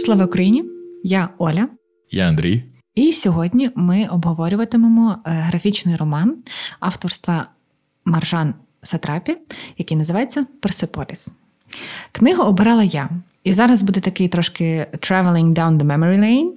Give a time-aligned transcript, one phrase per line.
[0.00, 0.64] Слава Україні!
[1.04, 1.68] Я Оля.
[2.10, 2.64] Я Андрій.
[2.94, 6.36] І сьогодні ми обговорюватимемо е, графічний роман
[6.80, 7.46] авторства
[8.04, 9.36] Маржан Сатрапі,
[9.78, 11.30] який називається Персеполіс.
[12.12, 13.10] Книгу обирала я.
[13.44, 16.50] І зараз буде такий трошки traveling down the memory lane.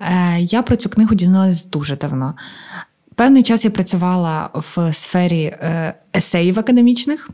[0.00, 2.34] Е, я про цю книгу дізналась дуже давно.
[3.14, 7.30] Певний час я працювала в сфері е, есеїв академічних.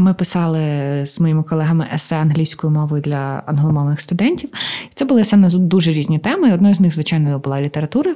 [0.00, 0.60] Ми писали
[1.06, 4.50] з моїми колегами есе англійською мовою для англомовних студентів.
[4.94, 6.54] Це були есе на дуже різні теми.
[6.54, 8.14] Одною з них, звичайно, була література.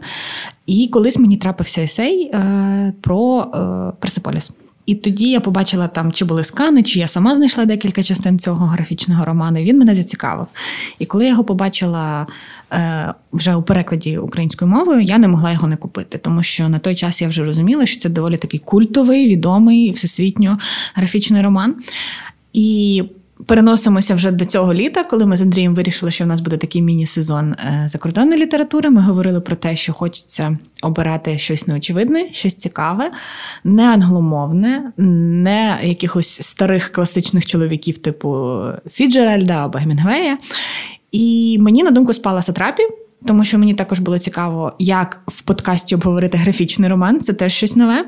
[0.66, 4.52] І колись мені трапився есей е, про е, Персиполіс.
[4.86, 8.66] І тоді я побачила там, чи були скани, чи я сама знайшла декілька частин цього
[8.66, 9.60] графічного роману.
[9.60, 10.46] і Він мене зацікавив.
[10.98, 12.26] І коли я його побачила е,
[13.32, 16.94] вже у перекладі українською мовою, я не могла його не купити, тому що на той
[16.94, 20.58] час я вже розуміла, що це доволі такий культовий, відомий, всесвітньо
[20.94, 21.74] графічний роман.
[22.52, 23.02] І
[23.46, 26.82] Переносимося вже до цього літа, коли ми з Андрієм вирішили, що в нас буде такий
[26.82, 28.90] міні-сезон е, закордонної літератури.
[28.90, 33.10] Ми говорили про те, що хочеться обирати щось неочевидне, щось цікаве,
[33.64, 38.60] не англомовне, не якихось старих класичних чоловіків, типу
[38.90, 40.38] Фіджеральда або Гемінгвея.
[41.16, 42.82] І мені на думку спала Сатрапі.
[43.26, 47.76] Тому що мені також було цікаво, як в подкасті обговорити графічний роман, це теж щось
[47.76, 48.04] нове.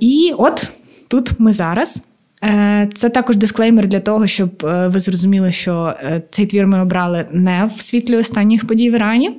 [0.00, 0.68] І от
[1.08, 2.02] тут ми зараз.
[2.44, 6.80] Е, це також дисклеймер для того, щоб е, ви зрозуміли, що е, цей твір ми
[6.82, 9.30] обрали не в світлі останніх подій в Ірані.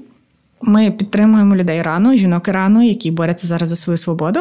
[0.62, 4.40] Ми підтримуємо людей Ірану, жінок Ірану, які борються зараз за свою свободу.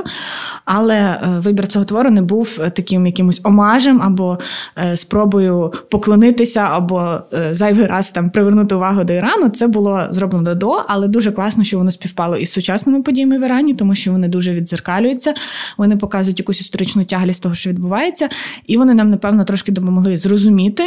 [0.64, 4.38] Але е, вибір цього твору не був е, таким якимось омажем або
[4.78, 9.48] е, спробою поклонитися, або зайвий раз там привернути увагу до Ірану.
[9.48, 13.74] Це було зроблено до, але дуже класно, що воно співпало із сучасними подіями в Ірані,
[13.74, 15.34] тому що вони дуже відзеркалюються.
[15.76, 18.28] Вони показують якусь історичну тяглість того, що відбувається,
[18.66, 20.84] і вони нам, напевно, трошки допомогли зрозуміти,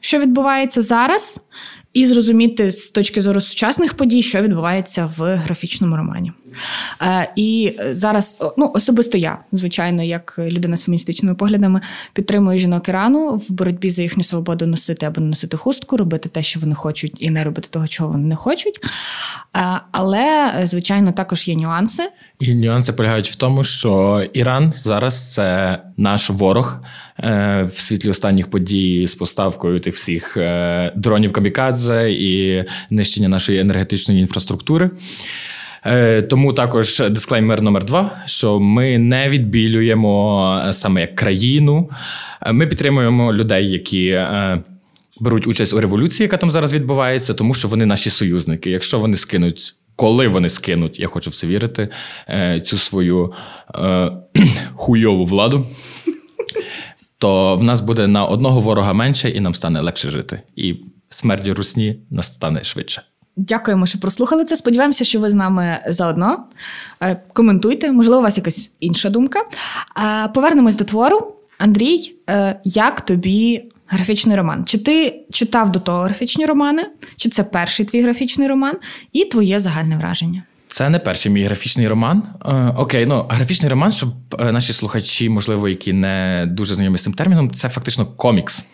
[0.00, 1.40] що відбувається зараз
[1.98, 6.32] і зрозуміти з точки зору сучасних подій, що відбувається в графічному романі.
[7.02, 11.80] Е, і зараз ну особисто я, звичайно, як людина з феміністичними поглядами,
[12.12, 16.42] підтримую жінок Ірану в боротьбі за їхню свободу носити або не носити хустку, робити те,
[16.42, 18.80] що вони хочуть, і не робити того, чого вони не хочуть.
[19.56, 22.02] Е, але, звичайно, також є нюанси.
[22.40, 26.76] І нюанси полягають в тому, що Іран зараз це наш ворог
[27.18, 30.36] е, в світлі останніх подій з поставкою тих всіх
[30.96, 34.90] дронів камікадзе і нищення нашої енергетичної інфраструктури.
[35.88, 41.90] Е, тому також дисклеймер номер два: що ми не відбілюємо е, саме як країну.
[42.42, 44.20] Е, ми підтримуємо людей, які.
[45.20, 48.70] Беруть участь у революції, яка там зараз відбувається, тому що вони наші союзники.
[48.70, 51.88] Якщо вони скинуть, коли вони скинуть, я хочу в це вірити,
[52.64, 53.32] цю свою
[53.74, 54.10] е,
[54.74, 55.66] хуйову владу,
[57.18, 60.42] то в нас буде на одного ворога менше, і нам стане легше жити.
[60.56, 60.74] І
[61.08, 63.02] смерть русні настане швидше.
[63.38, 64.56] Дякуємо, що прослухали це.
[64.56, 66.44] Сподіваємося, що ви з нами заодно.
[67.00, 69.40] Е, коментуйте, можливо, у вас якась інша думка.
[69.40, 71.34] Е, повернемось до твору.
[71.58, 74.64] Андрій, е, як тобі графічний роман?
[74.66, 76.82] Чи ти читав до того графічні романи?
[77.16, 78.74] Чи це перший твій графічний роман?
[79.12, 80.42] І твоє загальне враження?
[80.68, 82.22] Це не перший мій графічний роман.
[82.76, 87.50] Окей, ну графічний роман, щоб наші слухачі, можливо, які не дуже знайомі з цим терміном,
[87.50, 88.64] це фактично комікс.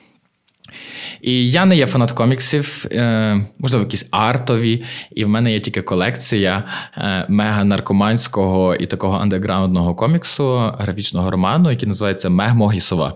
[1.25, 5.83] І я не є фанат коміксів, е, можливо, якісь артові, і в мене є тільки
[5.83, 6.65] колекція
[6.97, 13.15] е, мега-наркоманського і такого андеграундного коміксу, графічного роману, який називається Мег Могісова.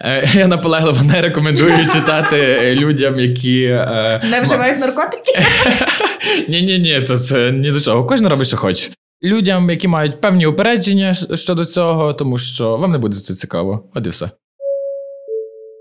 [0.00, 3.66] Е, я наполегливо не рекомендую читати людям, які
[4.30, 5.32] не вживають наркотики.
[6.48, 8.04] Ні, ні, ні, це ні до чого.
[8.04, 8.90] Кожен робить, що хоче.
[9.22, 13.90] Людям, які мають певні упередження щодо цього, тому що вам не буде це цікаво.
[13.94, 14.30] От і все.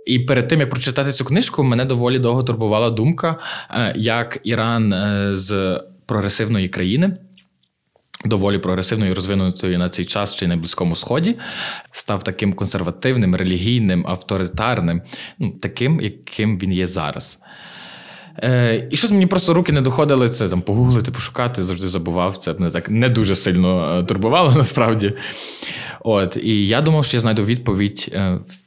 [0.06, 3.40] І перед тим як прочитати цю книжку, мене доволі довго турбувала думка,
[3.70, 7.18] е, як Іран е, з прогресивної країни.
[8.26, 11.36] Доволі прогресивною і розвинутою на цей час чи на близькому сході
[11.92, 15.02] став таким консервативним, релігійним, авторитарним,
[15.40, 17.40] ну таким, яким він є зараз.
[18.44, 22.38] Е, І щось мені просто руки не доходили це там погуглити, пошукати, завжди забував.
[22.38, 25.14] Це мене так не дуже сильно турбувало насправді.
[26.04, 28.18] От, І я думав, що я знайду відповідь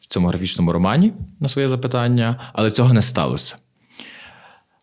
[0.09, 3.57] цьому графічному романі на своє запитання, але цього не сталося.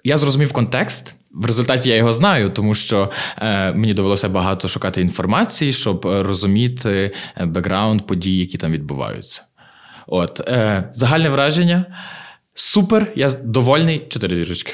[0.03, 1.15] Я зрозумів контекст.
[1.31, 7.11] В результаті я його знаю, тому що е, мені довелося багато шукати інформації, щоб розуміти
[7.37, 9.43] е, бекграунд подій, які там відбуваються.
[10.07, 11.85] От, е, загальне враження.
[12.53, 13.99] Супер, я довольний.
[14.09, 14.73] Чотири зірочки.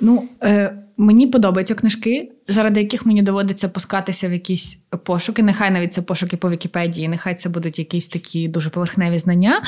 [0.00, 4.74] Ну, е, Мені подобаються книжки, заради яких мені доводиться пускатися в якісь
[5.04, 5.42] пошуки.
[5.42, 9.62] Нехай навіть це пошуки по Вікіпедії, нехай це будуть якісь такі дуже поверхневі знання.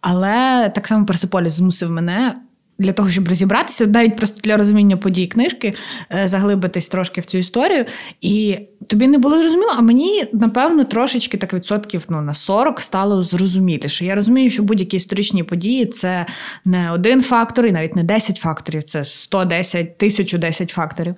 [0.00, 2.34] Але так само Персиполіс змусив мене
[2.78, 5.74] для того, щоб розібратися, навіть просто для розуміння подій книжки,
[6.12, 7.84] е, заглибитись трошки в цю історію.
[8.20, 13.22] І тобі не було зрозуміло, а мені, напевно, трошечки так відсотків ну, на 40 стало
[13.22, 14.04] зрозуміліше.
[14.04, 16.26] Я розумію, що будь-які історичні події це
[16.64, 21.14] не один фактор, і навіть не 10 факторів, це 110, 1010 факторів.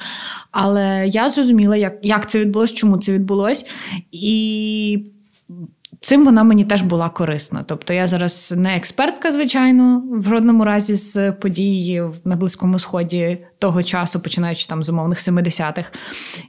[0.50, 3.64] Але я зрозуміла, як, як це відбулося, чому це відбулося.
[4.12, 5.04] І
[6.00, 7.64] Цим вона мені теж була корисна.
[7.66, 13.82] Тобто я зараз не експертка, звичайно, в жодному разі з подій на Близькому Сході того
[13.82, 15.84] часу, починаючи там з умовних 70-х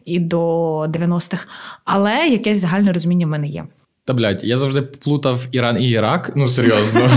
[0.05, 1.47] і до 90-х,
[1.85, 3.65] але якесь загальне розуміння в мене є.
[4.05, 6.31] Та блядь, я завжди плутав Іран і Ірак.
[6.35, 7.01] Ну серйозно.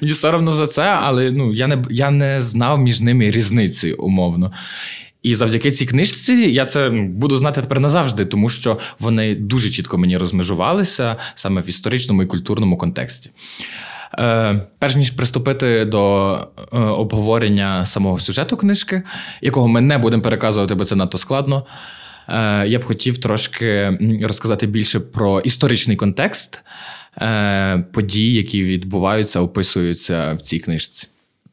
[0.00, 4.52] Мені соромно за це, але ну я не я не знав між ними різниці умовно.
[5.26, 9.98] І завдяки цій книжці я це буду знати тепер назавжди, тому що вони дуже чітко
[9.98, 13.30] мені розмежувалися саме в історичному і культурному контексті.
[14.18, 16.34] Е, Перш ніж приступити до
[16.72, 19.02] е, обговорення самого сюжету книжки,
[19.40, 21.66] якого ми не будемо переказувати, бо це надто складно.
[22.28, 26.62] Е, Я б хотів трошки розказати більше про історичний контекст
[27.18, 31.08] е, подій, які відбуваються, описуються в цій книжці.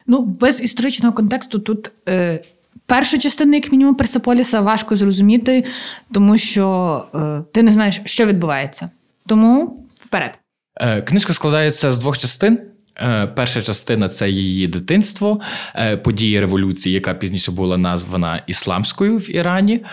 [0.07, 1.91] Ну, без історичного контексту тут.
[2.09, 2.41] Е...
[2.85, 5.65] Першу частину, як мінімум, Персеполіса важко зрозуміти,
[6.13, 8.89] тому що е, ти не знаєш, що відбувається.
[9.27, 10.39] Тому вперед.
[10.75, 12.59] Е, книжка складається з двох частин.
[12.97, 15.39] Е, перша частина це її дитинство,
[15.75, 19.83] е, події революції, яка пізніше була названа Ісламською в Ірані,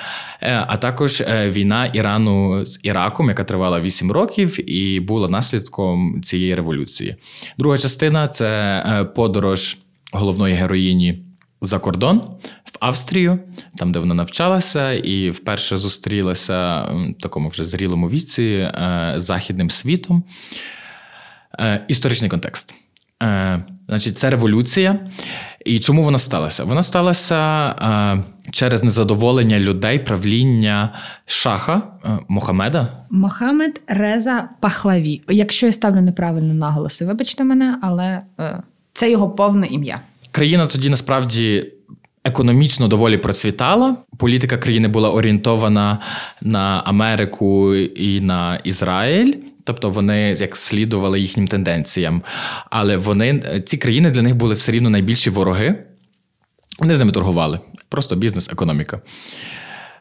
[0.41, 6.55] е, а також війна Ірану з Іраком, яка тривала 8 років, і була наслідком цієї
[6.55, 7.17] революції.
[7.59, 9.79] Друга частина це подорож
[10.13, 11.25] головної героїні
[11.61, 12.23] за кордон
[12.65, 13.39] в Австрію,
[13.77, 20.25] там де вона навчалася, і вперше зустрілася в такому вже зрілому віці е, західним світом.
[21.59, 22.75] Е, історичний контекст.
[23.23, 24.99] Е, значить, це революція.
[25.65, 26.65] І чому вона сталася?
[26.65, 30.95] Вона сталася через незадоволення людей правління
[31.27, 31.83] шаха
[32.29, 32.89] Мохамеда.
[33.11, 35.23] Мохамед Реза Пахлаві.
[35.29, 38.23] Якщо я ставлю неправильно наголоси, вибачте мене, але
[38.93, 40.01] це його повне ім'я.
[40.31, 41.73] Країна тоді насправді.
[42.25, 43.97] Економічно доволі процвітала.
[44.19, 45.99] Політика країни була орієнтована
[46.41, 49.35] на Америку і на Ізраїль,
[49.65, 52.23] тобто вони як слідували їхнім тенденціям.
[52.71, 55.85] Але вони ці країни для них були все рівно найбільші вороги.
[56.79, 57.61] Вони з ними торгували.
[57.89, 59.01] Просто бізнес, економіка.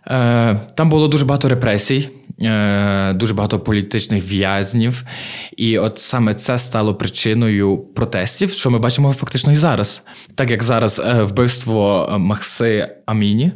[0.08, 2.10] Е, там було дуже багато репресій,
[2.42, 5.04] е, дуже багато політичних в'язнів.
[5.58, 10.04] І от саме це стало причиною протестів, що ми бачимо фактично і зараз.
[10.36, 13.52] Так як зараз е, вбивство Макси Аміні.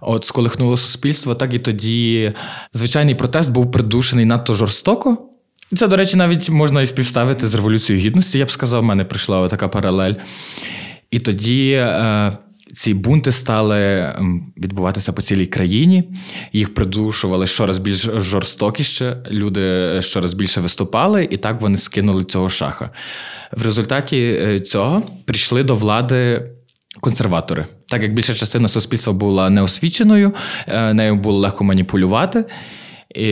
[0.00, 2.32] От сколихнуло суспільство, так і тоді
[2.72, 5.18] звичайний протест був придушений надто жорстоко.
[5.76, 9.04] Це, до речі, навіть можна і співставити з Революцією Гідності, я б сказав, в мене
[9.04, 10.14] прийшла така паралель.
[11.10, 11.86] І тоді
[12.74, 16.04] ці бунти стали ем, відбуватися по цілій країні.
[16.52, 19.22] Їх придушували щораз більш жорстокіше.
[19.30, 22.90] Люди щораз більше виступали, і так вони скинули цього шаха.
[23.52, 26.50] В результаті е, цього прийшли до влади.
[27.00, 30.34] Консерватори, так як більша частина суспільства була неосвіченою,
[30.66, 32.44] е, нею було легко маніпулювати,
[33.14, 33.24] і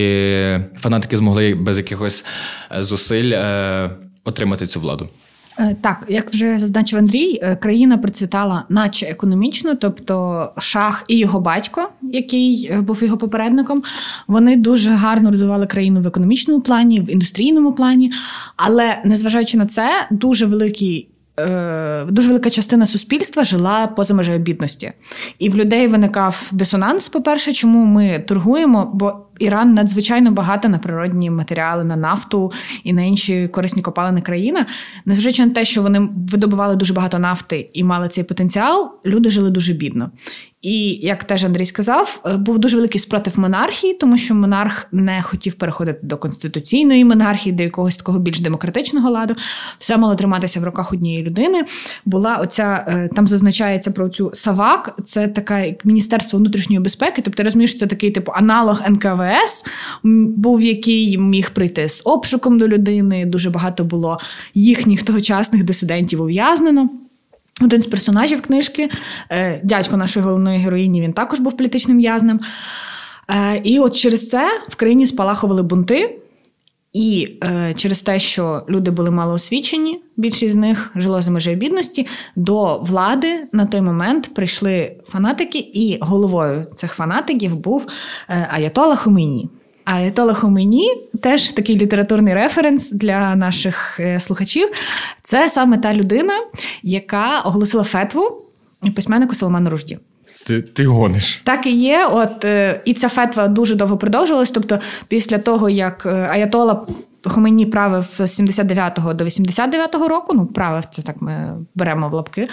[0.79, 2.25] фанатики змогли без якихось
[2.77, 3.33] е, зусиль
[4.25, 5.09] отримати цю владу.
[5.59, 11.41] Е, так, як вже зазначив Андрій, е, країна процвітала, наче економічно, тобто шах і його
[11.41, 13.83] батько, який е, був його попередником,
[14.27, 18.13] вони дуже гарно розвивали країну в економічному плані, в індустрійному плані.
[18.57, 21.09] Але незважаючи на це, дуже великий.
[22.09, 24.93] Дуже велика частина суспільства жила поза межею бідності,
[25.39, 27.09] і в людей виникав дисонанс.
[27.09, 28.91] По перше, чому ми торгуємо?
[28.95, 32.53] Бо Іран надзвичайно багата на природні матеріали, на нафту
[32.85, 34.67] і на інші корисні копалини країна.
[35.05, 39.51] Незважаючи на те, що вони видобували дуже багато нафти і мали цей потенціал, люди жили
[39.51, 40.11] дуже бідно.
[40.65, 45.23] І як теж Андрій сказав, е, був дуже великий спротив монархії, тому що монарх не
[45.23, 49.35] хотів переходити до конституційної монархії, до якогось такого більш демократичного ладу.
[49.79, 51.65] Все мало триматися в руках однієї людини.
[52.05, 57.23] Була оця е, там зазначається про цю Савак, це таке Міністерство внутрішньої безпеки.
[57.23, 58.83] Тобто, розумієш, це такий типу аналог
[59.25, 59.65] НКВС,
[60.37, 63.27] був який міг прийти з обшуком до людини.
[63.27, 64.19] Дуже багато було
[64.55, 66.91] їхніх тогочасних дисидентів ув'язнено.
[67.63, 68.91] Один з персонажів книжки,
[69.31, 72.41] е, дядько нашої головної героїні, він також був політичним в'язнем.
[73.31, 76.19] Е, і от через це в країні спалахували бунти.
[76.95, 82.07] І е, через те, що люди були малоосвічені, більшість з них жило за межею бідності,
[82.37, 87.87] до влади на той момент прийшли фанатики, і головою цих фанатиків був
[88.29, 89.49] Аятола Хомейні.
[89.85, 94.69] Аятола Хомені, теж такий літературний референс для наших е, слухачів.
[95.23, 96.33] Це саме та людина,
[96.83, 98.43] яка оголосила фетву
[98.95, 99.99] письменнику Салману Ружді.
[100.47, 101.41] Ти ти гониш.
[101.45, 102.09] Так і є.
[102.13, 104.51] От е, і ця фетва дуже довго продовжувалась.
[104.51, 106.87] Тобто, після того, як е, Аятола
[107.27, 112.49] Хомені правив з 79 до 89 року, ну правив це так ми беремо в лапки.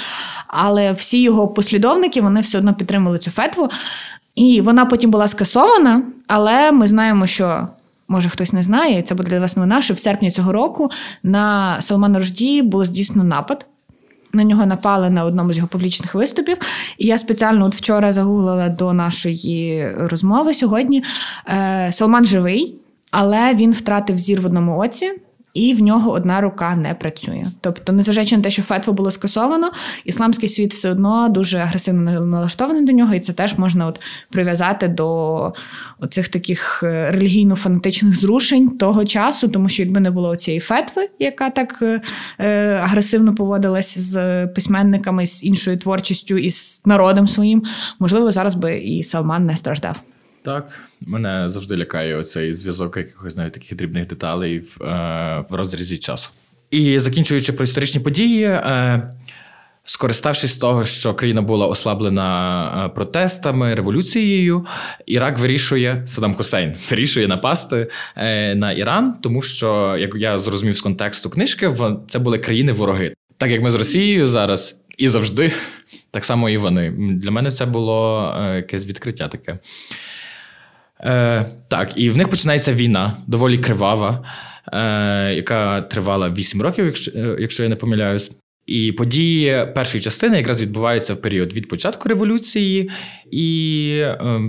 [0.48, 3.70] Але всі його послідовники вони все одно підтримали цю фетву.
[4.36, 7.68] І вона потім була скасована, але ми знаємо, що.
[8.08, 10.92] Може, хтось не знає, і це буде для вас новина, що в серпні цього року
[11.24, 13.66] на Салмана Рожді було здійснено напад
[14.34, 16.58] на нього напали на одному з його публічних виступів.
[16.98, 21.04] І я спеціально от вчора загуглила до нашої розмови сьогодні.
[21.48, 22.76] Е, Салман живий,
[23.12, 25.12] але він втратив зір в одному оці
[25.54, 27.46] і в нього одна рука не працює.
[27.62, 29.72] Тобто, незважаючи на те, що фетво було скасовано,
[30.06, 34.88] ісламський світ все одно дуже агресивно налаштований до нього, і це теж можна от прив'язати
[34.88, 35.54] до
[36.00, 41.50] оцих таких е, релігійно-фанатичних зрушень того часу, тому що якби не було цієї фетви, яка
[41.50, 42.02] так е,
[42.40, 47.64] е, агресивно поводилась з письменниками, з іншою творчістю і з народом своїм,
[48.00, 50.04] можливо, зараз би і Салман не страждав.
[50.44, 55.98] Так, мене завжди лякає оцей зв'язок якихось навіть таких дрібних деталей в, е, в розрізі
[55.98, 56.32] часу.
[56.72, 59.02] І закінчуючи про історичні події, е,
[59.84, 64.66] скориставшись того, що країна була ослаблена е, протестами, революцією,
[65.06, 67.88] Ірак вирішує Саддам Хусейн вирішує напасти
[68.56, 71.72] на Іран, тому що, як я зрозумів з контексту книжки,
[72.08, 73.14] це були країни-вороги.
[73.38, 75.52] Так як ми з Росією зараз і завжди,
[76.12, 76.92] так само і вони.
[76.98, 79.60] Для мене це було якесь відкриття таке.
[81.04, 84.26] Е, Так, і в них починається війна, доволі кривава,
[84.74, 88.32] е, яка тривала 8 років, якщо, е, якщо я не помиляюсь.
[88.66, 92.90] І події першої частини якраз відбуваються в період від початку революції
[93.32, 94.42] і е,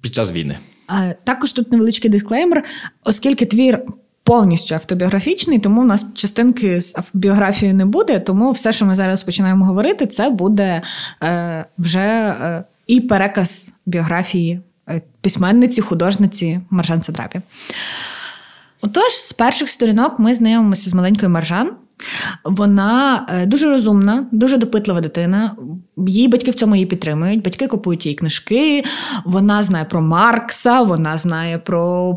[0.00, 0.58] під час війни.
[0.86, 2.64] А, Також тут невеличкий дисклеймер,
[3.04, 3.82] оскільки твір.
[4.24, 8.18] Повністю автобіографічний, тому в нас частинки з біографією не буде.
[8.18, 10.82] Тому все, що ми зараз починаємо говорити, це буде
[11.22, 14.60] е, вже е, і переказ біографії
[15.20, 17.40] письменниці, художниці Маржан Садрапі.
[18.80, 21.70] Отож, з перших сторінок ми знайомимося з маленькою Маржан.
[22.44, 25.56] Вона е, дуже розумна, дуже допитлива дитина.
[26.06, 27.42] Її батьки в цьому її підтримують.
[27.42, 28.84] Батьки купують її книжки.
[29.24, 32.14] Вона знає про Маркса, вона знає про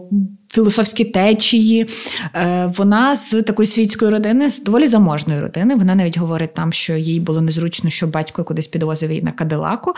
[0.51, 1.87] філософські течії.
[2.35, 5.75] Е, вона з такої світської родини, з доволі заможної родини.
[5.75, 9.93] Вона навіть говорить там, що їй було незручно, що батько кудись підвозив її на кадилаку.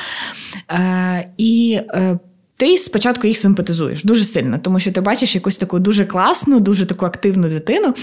[1.37, 1.79] І
[2.63, 6.85] ти спочатку їх симпатизуєш дуже сильно, тому що ти бачиш якусь таку дуже класну, дуже
[6.85, 7.93] таку активну дитину.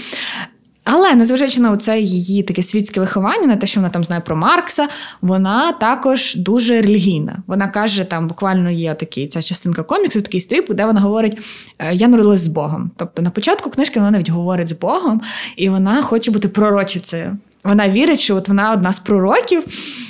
[0.83, 4.35] Але незважаючи на це її таке світське виховання, на те, що вона там знає про
[4.35, 4.87] Маркса,
[5.21, 7.43] вона також дуже релігійна.
[7.47, 11.37] Вона каже, там буквально є такий, ця частинка коміксу, такий стріп, де вона говорить:
[11.79, 12.91] «Е, Я народилась з Богом.
[12.97, 15.21] Тобто на початку книжки вона навіть говорить з Богом,
[15.55, 17.37] і вона хоче бути пророчицею.
[17.63, 19.63] Вона вірить, що от вона одна з пророків,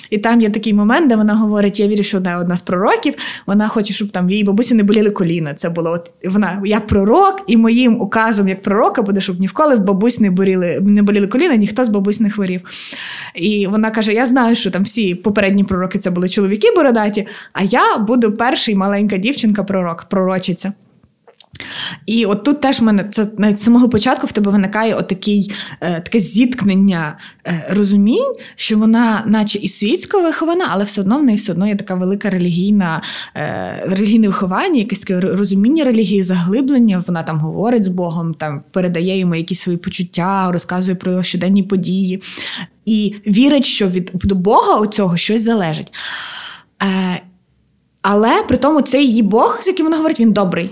[0.09, 3.13] і там є такий момент, де вона говорить: Я вірю, що вона одна з пророків.
[3.45, 5.53] Вона хоче, щоб там її бабусі не боліли коліна.
[5.53, 9.79] Це було от вона як пророк, і моїм указом як пророка буде, щоб ніколи в
[9.79, 12.61] бабусь не боліли, не боліли коліна, ніхто з бабусь не хворів.
[13.35, 17.63] І вона каже: Я знаю, що там всі попередні пророки це були чоловіки бородаті, а
[17.63, 20.73] я буду перший маленька дівчинка-пророк, пророчиця.
[22.05, 25.53] І от тут теж в мене це навіть з самого початку в тебе виникає отакий,
[25.81, 31.23] е, таке зіткнення е, розумінь, що вона, наче і світсько вихована, але все одно в
[31.23, 33.01] неї все одно є така велика релігійна,
[33.35, 37.03] е, релігійне виховання, якесь таке розуміння релігії, заглиблення.
[37.07, 41.63] Вона там говорить з Богом, там передає йому якісь свої почуття, розказує про його щоденні
[41.63, 42.21] події
[42.85, 45.87] і вірить, що від Бога у цього щось залежить.
[46.83, 47.21] Е,
[48.01, 50.69] але при тому цей її Бог, з яким вона говорить, він добрий.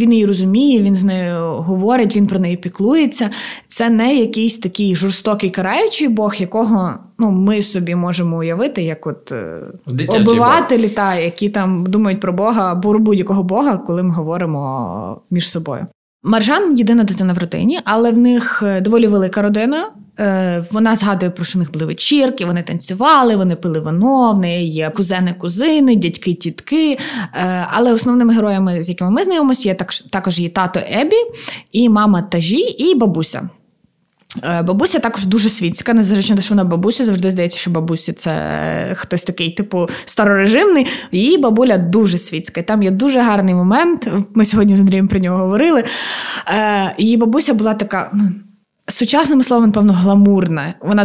[0.00, 3.30] Він її розуміє, він з нею говорить, він про неї піклується.
[3.68, 9.32] Це не якийсь такий жорстокий караючий Бог, якого ну, ми собі можемо уявити, як от
[9.32, 15.20] е, Дитячий обивателі, та, які там думають про Бога або будь-якого Бога, коли ми говоримо
[15.30, 15.86] між собою.
[16.22, 19.90] Маржан єдина дитина в родині, але в них е, доволі велика родина.
[20.20, 24.68] Е, вона згадує, про що них були вечірки, вони танцювали, вони пили вино, в неї
[24.68, 26.98] є кузени, кузини, дядьки, тітки.
[27.34, 29.74] Е, але основними героями, з якими ми знайомимося, є
[30.10, 31.16] також її тато Ебі,
[31.72, 33.48] і мама Тажі, і бабуся.
[34.44, 38.32] Е, бабуся також дуже світська, незважаючи на що вона бабуся, завжди здається, що бабуся це
[38.96, 40.86] хтось такий, типу, старорежимний.
[41.12, 42.60] Її бабуля дуже світська.
[42.60, 44.08] І там є дуже гарний момент.
[44.34, 45.84] Ми сьогодні з Андрієм про нього говорили.
[46.98, 48.12] Її бабуся була така.
[48.90, 50.74] Сучасними словами, напевно, гламурна.
[50.82, 51.04] Вона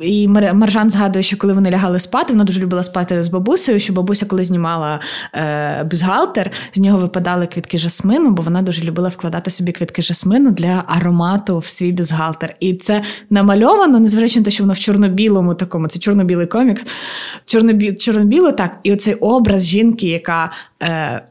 [0.00, 3.92] і Маржан згадує, що коли вони лягали спати, вона дуже любила спати з бабусею, що
[3.92, 5.00] бабуся, коли знімала
[5.34, 10.50] е, бюзгалтер, з нього випадали квітки жасмину, бо вона дуже любила вкладати собі квітки жасмину
[10.50, 12.56] для аромату в свій бюзгалтер.
[12.60, 16.86] І це намальовано, незважаючи на те, що воно в чорно-білому такому, це чорно-білий комікс,
[17.98, 18.78] чорно-біло так.
[18.82, 20.50] І оцей образ жінки, яка.
[20.82, 21.22] Е,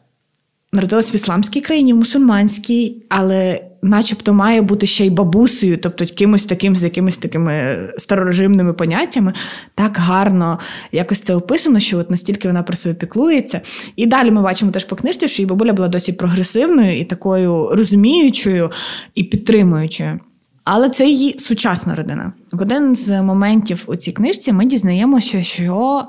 [0.74, 6.46] Народилась в ісламській країні, в мусульманській, але начебто має бути ще й бабусею, тобто кимось
[6.46, 9.34] таким з якимись такими старорежимними поняттями,
[9.76, 10.60] так гарно
[10.92, 13.62] якось це описано, що от настільки вона про себе піклується.
[13.96, 17.70] І далі ми бачимо теж по книжці, що її бабуля була досить прогресивною і такою
[17.74, 18.72] розуміючою
[19.16, 20.20] і підтримуючою.
[20.64, 22.34] Але це її сучасна родина.
[22.52, 26.08] В один з моментів у цій книжці ми дізнаємося, що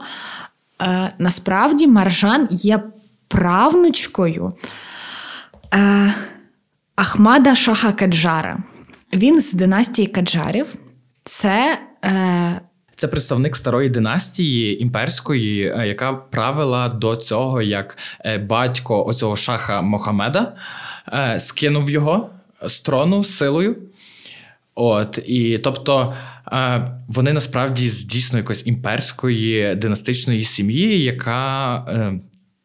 [0.83, 2.83] е, насправді Маржан є
[3.29, 4.53] правнучкою.
[5.75, 6.15] Е,
[6.97, 8.59] Ахмада Шаха Каджара.
[9.13, 10.67] Він з династії Каджарів.
[11.25, 12.61] Це е...
[12.97, 19.83] Це представник старої династії імперської, е, яка правила до цього, як е, батько оцього шаха
[19.83, 20.57] Мохамеда
[21.13, 22.31] е, скинув його
[22.67, 23.77] з трону силою.
[24.75, 26.15] От, і тобто
[27.09, 31.77] вони насправді з дійсно якоїсь імперської династичної сім'ї, яка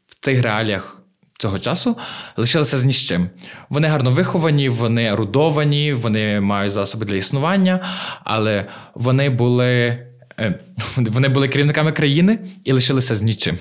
[0.07, 1.01] в тих реаліях
[1.37, 1.97] цього часу
[2.37, 3.29] лишилися з ні з чим.
[3.69, 7.85] Вони гарно виховані, вони рудовані, вони мають засоби для існування,
[8.23, 8.65] але
[8.95, 9.99] вони були
[10.39, 10.59] е,
[10.97, 13.57] вони були керівниками країни і лишилися з нічим.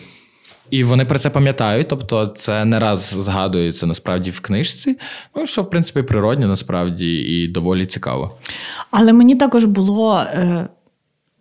[0.70, 4.98] І вони про це пам'ятають, тобто це не раз згадується насправді в книжці,
[5.36, 8.38] ну що в принципі природньо, насправді і доволі цікаво.
[8.90, 10.68] Але мені також було е,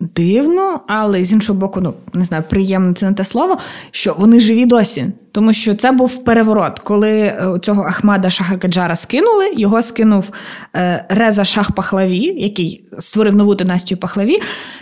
[0.00, 3.58] Дивно, але з іншого боку, ну не знаю, приємно це не те слово,
[3.90, 5.06] що вони живі досі.
[5.32, 10.30] Тому що це був переворот, коли е, цього Ахмада Шаха Каджара скинули, його скинув
[10.76, 14.38] е, Реза Шах Пахлаві, який створив нову династію Пахлаві,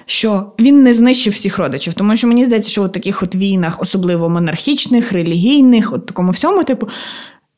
[0.07, 1.95] що він не знищив всіх родичів.
[1.95, 6.65] Тому що мені здається, що у таких от війнах, особливо монархічних, релігійних, от такому всьому,
[6.65, 6.89] типу,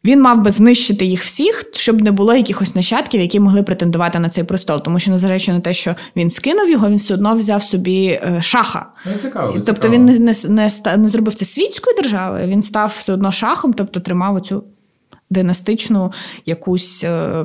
[0.06, 4.28] він мав би знищити їх всіх, щоб не було якихось нащадків, які могли претендувати на
[4.28, 4.82] цей престол.
[4.82, 8.38] Тому що, незважаючи на те, що він скинув його, він все одно взяв собі е,
[8.42, 8.86] шаха.
[9.06, 9.94] Ну, цікаво, Тобто цікаво.
[9.94, 14.00] він не, не, не, не зробив це світською державою, він став все одно шахом, тобто
[14.00, 14.64] тримав оцю
[15.30, 16.12] династичну
[16.46, 17.04] якусь.
[17.04, 17.44] Е,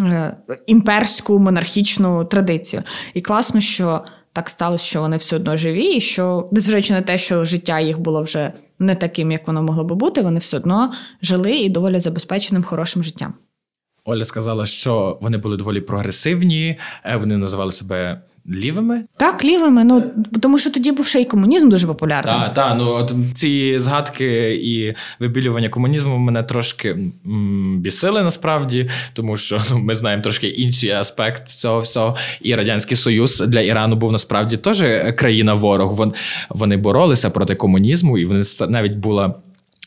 [0.00, 2.82] е, імперську монархічну традицію.
[3.14, 7.18] І класно, що так сталося, що вони все одно живі, і що, незважаючи на те,
[7.18, 10.92] що життя їх було вже не таким, як воно могло би бути, вони все одно
[11.22, 13.34] жили і доволі забезпеченим хорошим життям.
[14.04, 19.04] Оля сказала, що вони були доволі прогресивні, е, вони називали себе лівими.
[19.16, 19.84] Так, лівими.
[19.84, 20.02] Ну
[20.40, 22.34] тому що тоді був ще й комунізм дуже популярний.
[22.34, 22.74] Так, так.
[22.78, 29.78] Ну от ці згадки і вибілювання комунізму мене трошки м- бісили насправді, тому що ну,
[29.78, 32.16] ми знаємо трошки інший аспект цього всього.
[32.40, 34.78] І радянський союз для Ірану був насправді теж
[35.16, 35.94] країна ворог.
[35.94, 36.14] Вон
[36.50, 39.34] вони боролися проти комунізму, і вони навіть була.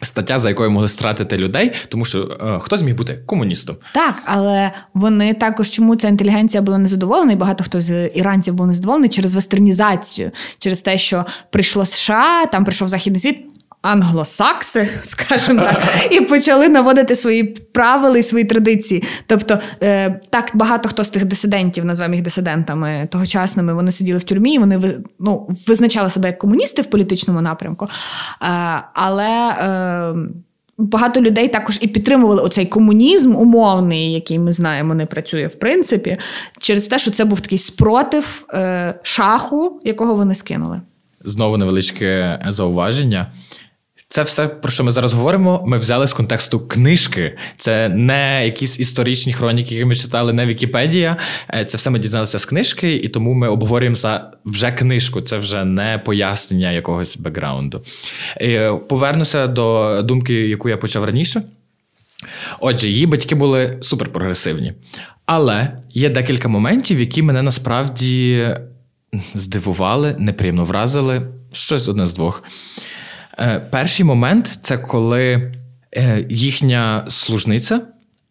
[0.04, 4.72] Стаття, за якою могли стратити людей, тому що е, хто зміг бути комуністом, так але
[4.94, 9.36] вони також чому ця інтелігенція була незадоволена, і багато хто з іранців був незадоволений через
[9.36, 13.53] вестернізацію, через те, що прийшло США, там прийшов західний світ
[13.84, 19.04] англосакси, скажімо так, і почали наводити свої правила і свої традиції.
[19.28, 24.24] Тобто, е, так багато хто з тих дисидентів, називаємо їх дисидентами тогочасними, вони сиділи в
[24.24, 24.82] тюрмі, вони
[25.20, 27.86] ну, визначали себе як комуністи в політичному напрямку.
[27.86, 28.48] Е,
[28.94, 29.50] але.
[29.50, 30.14] Е,
[30.78, 36.18] Багато людей також і підтримували оцей комунізм умовний, який ми знаємо, не працює в принципі,
[36.60, 40.82] через те, що це був такий спротив е, шаху, якого вони скинули.
[41.26, 43.32] Знову невеличке зауваження.
[44.14, 47.38] Це все, про що ми зараз говоримо, ми взяли з контексту книжки.
[47.58, 51.18] Це не якісь історичні хроніки, які ми читали, не Вікіпедія.
[51.54, 55.22] Е, це все ми дізналися з книжки, і тому ми обговорюємо за вже книжку.
[55.22, 57.84] Це вже не пояснення якогось бекграунду.
[58.42, 61.42] Е, повернуся до думки, яку я почав раніше.
[62.60, 64.74] Отже, її батьки були суперпрогресивні.
[65.26, 68.48] Але є декілька моментів, які мене насправді
[69.36, 71.28] здивували, неприємно вразили.
[71.52, 72.44] Щось одне з двох.
[73.40, 75.54] Е, перший момент це коли
[75.98, 77.82] е, їхня служниця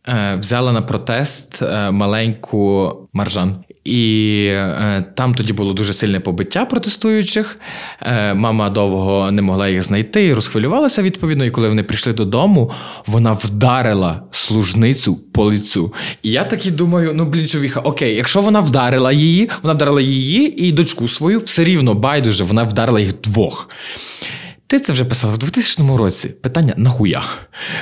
[0.08, 3.64] е, взяла на протест маленьку маржан.
[3.84, 7.58] І е, там тоді було дуже сильне побиття протестуючих.
[8.00, 11.44] Е, мама довго не могла їх знайти і розхвилювалася відповідно.
[11.44, 12.70] І коли вони прийшли додому,
[13.06, 15.94] вона вдарила служницю по лицю.
[16.22, 20.64] І я таки думаю: ну блін, човіха, окей, якщо вона вдарила її, вона вдарила її
[20.64, 23.68] і дочку свою, все рівно байдуже, вона вдарила їх двох.
[24.72, 26.28] Ти це вже писала в 2000 році.
[26.28, 27.24] Питання нахуя?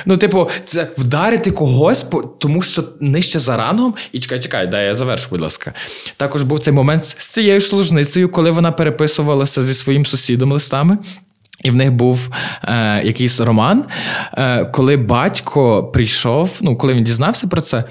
[0.05, 2.05] Ну, типу, це вдарити когось,
[2.39, 3.93] тому що нижче за рангом.
[4.11, 5.73] І чекай, чекай, дай я завершу, будь ласка.
[6.17, 10.97] Також був цей момент з цією служницею, коли вона переписувалася зі своїм сусідом листами.
[11.63, 12.29] І в них був
[12.63, 13.85] е, якийсь роман,
[14.33, 17.83] е, коли батько прийшов, ну коли він дізнався про це,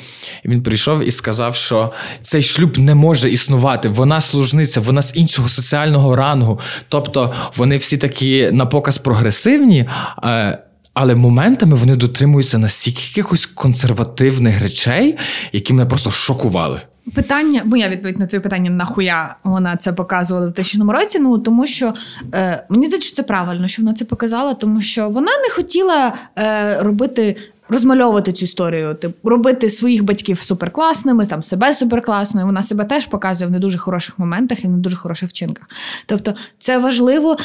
[0.45, 3.89] він прийшов і сказав, що цей шлюб не може існувати.
[3.89, 6.61] Вона служниця, вона з іншого соціального рангу.
[6.89, 9.89] Тобто вони всі такі на показ прогресивні.
[10.25, 10.59] Е,
[10.95, 15.17] але моментами вони дотримуються настільки якихось консервативних речей,
[15.53, 16.81] які мене просто шокували.
[17.15, 21.19] Питання, моя відповідь на твоє питання, нахуя вона це показувала в 2000 році.
[21.19, 21.95] Ну тому що
[22.35, 26.13] е, мені здається, що це правильно, що вона це показала, тому що вона не хотіла
[26.39, 27.37] е, робити.
[27.73, 32.47] Розмальовувати цю історію, типу, робити своїх батьків суперкласними, там себе суперкласною.
[32.47, 35.69] Вона себе теж показує в не дуже хороших моментах і в не дуже хороших вчинках.
[36.07, 37.37] Тобто, це важливо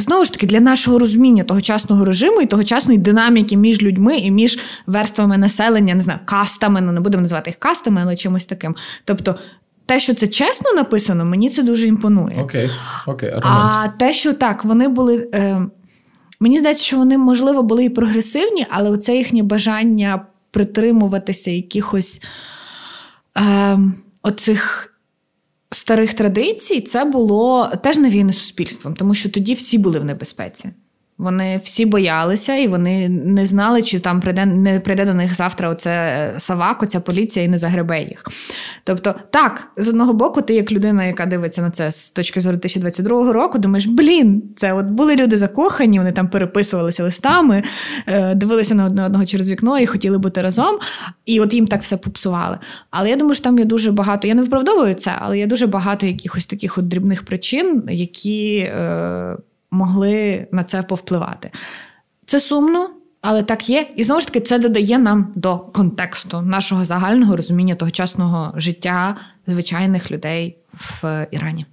[0.00, 4.58] Знову ж таки, для нашого розуміння тогочасного режиму і тогочасної динаміки між людьми і між
[4.86, 8.76] верствами населення, не знаю, кастами, ну не будемо називати їх кастами, але чимось таким.
[9.04, 9.34] Тобто,
[9.86, 12.42] те, що це чесно написано, мені це дуже імпонує.
[12.42, 12.70] Окей,
[13.06, 15.28] окей, А те, що так, вони були.
[15.34, 15.66] Е,
[16.42, 22.22] Мені здається, що вони, можливо, були і прогресивні, але оце їхнє бажання притримуватися якихось
[23.38, 23.78] е,
[24.22, 24.89] оцих
[25.74, 30.70] старих традицій це було теж навіяне суспільством, тому що тоді всі були в небезпеці.
[31.20, 35.68] Вони всі боялися, і вони не знали, чи там прийде не прийде до них завтра
[35.68, 38.24] оце е, Савак, оця поліція і не загребе їх.
[38.84, 42.56] Тобто, так, з одного боку, ти, як людина, яка дивиться на це з точки зору
[42.56, 47.62] 2022 року, думаєш, блін, це от були люди закохані, вони там переписувалися листами,
[48.06, 50.78] е, дивилися на одне одного через вікно і хотіли бути разом.
[51.26, 52.58] І от їм так все попсували.
[52.90, 54.28] Але я думаю, що там є дуже багато.
[54.28, 58.56] Я не виправдовую це, але є дуже багато якихось таких от дрібних причин, які.
[58.58, 59.36] Е,
[59.70, 61.50] могли на це повпливати.
[62.26, 63.86] Це сумно, але так є.
[63.96, 70.10] І знову ж таки, це додає нам до контексту нашого загального розуміння тогочасного життя звичайних
[70.10, 71.66] людей в Ірані.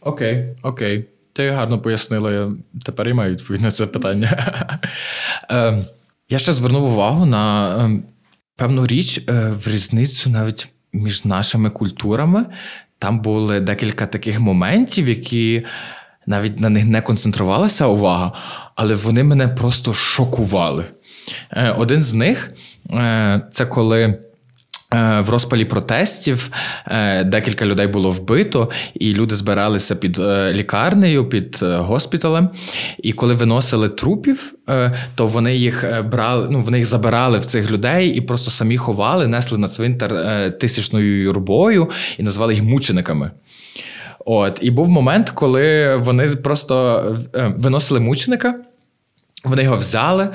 [0.00, 1.04] Окей, окей.
[1.32, 2.32] Ти гарно пояснила.
[2.32, 2.52] Я
[2.84, 4.54] тепер і маю відповідь на це питання.
[5.48, 5.84] Ем,
[6.28, 8.02] я ще звернув увагу на ем,
[8.56, 12.46] певну річ е, в різницю навіть між нашими культурами.
[12.98, 15.64] Там були декілька таких моментів, які
[16.26, 18.32] навіть на них не концентрувалася увага,
[18.74, 20.84] але вони мене просто шокували.
[21.50, 22.50] Е, один з них
[22.90, 24.18] е, це коли.
[24.94, 26.50] Е, в розпалі протестів
[27.24, 30.18] декілька людей було вбито, і люди збиралися під
[30.50, 32.50] лікарнею, під госпіталем.
[33.02, 34.54] І коли виносили трупів,
[35.14, 39.26] то вони їх брали, ну вони їх забирали в цих людей і просто самі ховали,
[39.26, 40.12] несли на цвинтар
[40.58, 43.30] тисячною юрбою і назвали їх мучениками.
[44.24, 47.04] От, І був момент, коли вони просто
[47.34, 48.54] е, виносили мученика,
[49.44, 50.28] вони його взяли.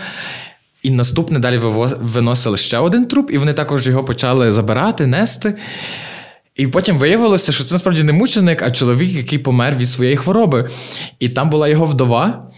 [0.83, 1.57] І наступне далі
[2.01, 5.55] виносили ще один труп, і вони також його почали забирати, нести.
[6.55, 10.67] І потім виявилося, що це насправді не мученик, а чоловік, який помер від своєї хвороби.
[11.19, 12.51] І там була його вдова.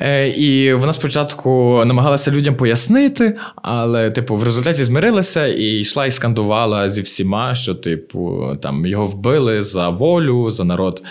[0.00, 6.10] Е, і вона спочатку намагалася людям пояснити, але, типу, в результаті змирилася і йшла і
[6.10, 11.02] скандувала зі всіма, що, типу, там його вбили за волю, за народ.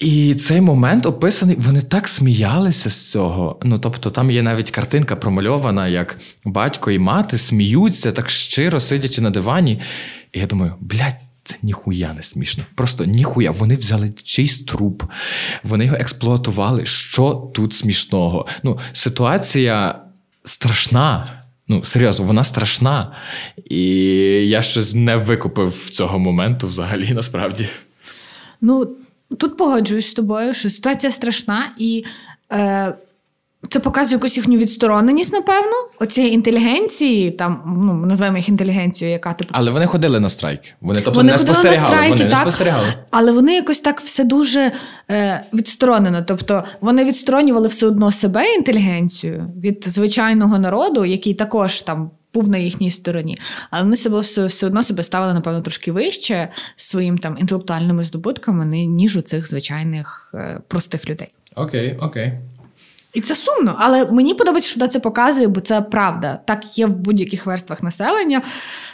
[0.00, 3.58] І цей момент описаний, вони так сміялися з цього.
[3.62, 9.20] Ну, тобто, там є навіть картинка промальована, як батько і мати сміються так щиро, сидячи
[9.20, 9.80] на дивані.
[10.32, 12.64] І я думаю, блядь, це ніхуя не смішно.
[12.74, 13.50] Просто ніхуя.
[13.50, 15.02] Вони взяли чийсь труп,
[15.62, 16.86] вони його експлуатували.
[16.86, 18.46] Що тут смішного?
[18.62, 20.02] Ну, ситуація
[20.44, 21.42] страшна.
[21.68, 23.16] Ну, серйозно, вона страшна.
[23.70, 23.84] І
[24.48, 27.68] я щось не викупив цього моменту взагалі насправді.
[28.60, 28.96] Ну,
[29.38, 32.04] тут погоджуюсь з тобою, що ситуація страшна, і
[32.52, 32.94] е,
[33.68, 39.50] це показує якусь їхню відстороненість, напевно, оцієї інтелігенції, там ну називаємо їх інтелігенцією, яка типу.
[39.54, 40.60] Але вони ходили на страйк.
[40.80, 41.80] Вони тобто вони не спостерігали.
[41.80, 42.86] На страйки, вони так, не спостерігали.
[43.10, 44.72] Але вони якось так все дуже
[45.10, 46.24] е, відсторонено.
[46.28, 52.10] Тобто вони відсторонювали все одно себе інтелігенцію від звичайного народу, який також там.
[52.34, 53.38] Був на їхній стороні,
[53.70, 58.66] але вони себе все все одно себе ставили, напевно, трошки вище своїм там інтелектуальними здобутками,
[58.66, 61.28] ніж у цих звичайних е, простих людей.
[61.56, 62.32] Окей, окей.
[63.14, 66.40] І це сумно, але мені подобається, що це показує, бо це правда.
[66.46, 68.42] Так є в будь-яких верствах населення.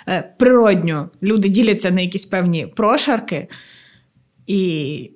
[0.09, 3.49] Е, природньо люди діляться на якісь певні прошарки,
[4.47, 5.11] і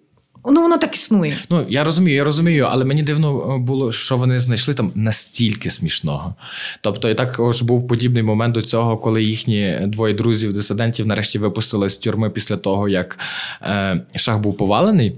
[0.44, 1.36] ну, воно так існує.
[1.50, 5.70] Ну, я розумію, я розумію, але мені дивно е, було, що вони знайшли там настільки
[5.70, 6.34] смішного.
[6.80, 11.98] Тобто, і також був подібний момент до цього, коли їхні двоє друзів-дисидентів нарешті випустили з
[11.98, 13.18] тюрми після того, як
[13.62, 15.16] е, шах був повалений.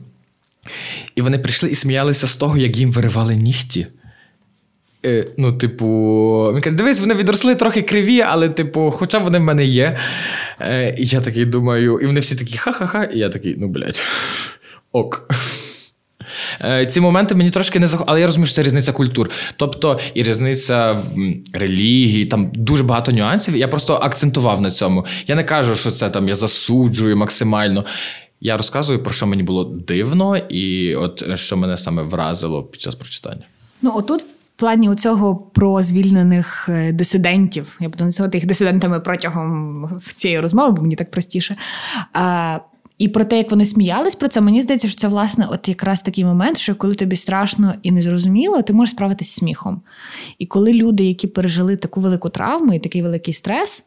[1.14, 3.87] І вони прийшли і сміялися з того, як їм виривали нігті.
[5.04, 5.87] Е, Ну, типу,
[6.54, 9.98] він каже, дивись, вони відросли трохи криві, але, типу, хоча вони в мене є.
[10.61, 14.02] Е, І я такий думаю, і вони всі такі ха-ха-ха, і я такий, ну, блядь,
[14.92, 15.28] ок.
[16.64, 19.30] Е, ці моменти мені трошки не захоплюють, але я розумію, що це різниця культур.
[19.56, 21.12] Тобто і різниця в
[21.52, 23.56] релігії, там дуже багато нюансів.
[23.56, 25.06] Я просто акцентував на цьому.
[25.26, 27.85] Я не кажу, що це там я засуджую максимально.
[28.40, 32.94] Я розказую, про що мені було дивно, і от що мене саме вразило під час
[32.94, 33.42] прочитання.
[33.83, 34.22] Ну, отут.
[34.22, 40.70] В плані цього про звільнених е, дисидентів, я буду називати їх дисидентами протягом цієї розмови,
[40.70, 41.57] бо мені так простіше.
[42.12, 42.59] А,
[42.98, 46.03] І про те, як вони сміялись про це, мені здається, що це власне от якраз
[46.03, 49.81] такий момент, що коли тобі страшно і незрозуміло, ти можеш справитися сміхом.
[50.38, 53.85] І коли люди, які пережили таку велику травму і такий великий стрес,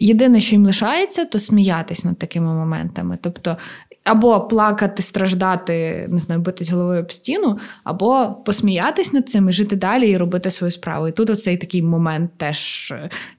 [0.00, 3.18] єдине, що їм лишається, то сміятись над такими моментами.
[3.20, 3.56] Тобто
[4.04, 9.76] або плакати, страждати, не знаю, битись головою об стіну, або посміятись над цим і жити
[9.76, 11.08] далі і робити свою справу.
[11.08, 12.58] І тут оцей такий момент теж,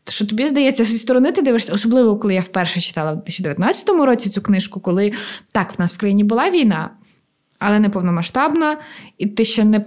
[0.10, 4.30] що тобі здається, зі сторони ти дивишся, особливо коли я вперше читала в 2019 році
[4.30, 5.12] цю книжку, коли
[5.52, 6.90] так, в нас в країні була війна,
[7.60, 8.78] але не повномасштабна,
[9.18, 9.86] і ти ще не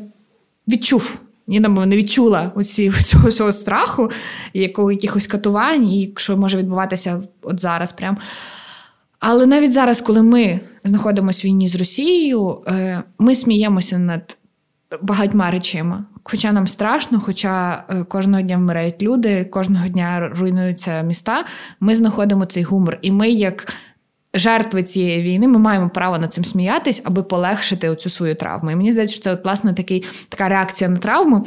[0.69, 1.23] відчув.
[1.47, 4.11] Я не відчула оці, цього, цього страху,
[4.55, 7.93] якого, якихось катувань, і що може відбуватися от зараз.
[7.93, 8.19] Прям.
[9.21, 14.39] Але навіть зараз, коли ми знаходимося в війні з Росією, е, ми сміємося над
[15.03, 16.05] багатьма речима.
[16.23, 21.45] Хоча нам страшно, хоча е, кожного дня вмирають люди, кожного дня руйнуються міста,
[21.81, 22.99] ми знаходимо цей гумор.
[23.03, 23.73] І ми, як
[24.35, 28.71] жертви цієї війни, ми маємо право над цим сміятись, аби полегшити оцю свою травму.
[28.71, 31.47] І мені здається, що це от, власне такий, така реакція на травму.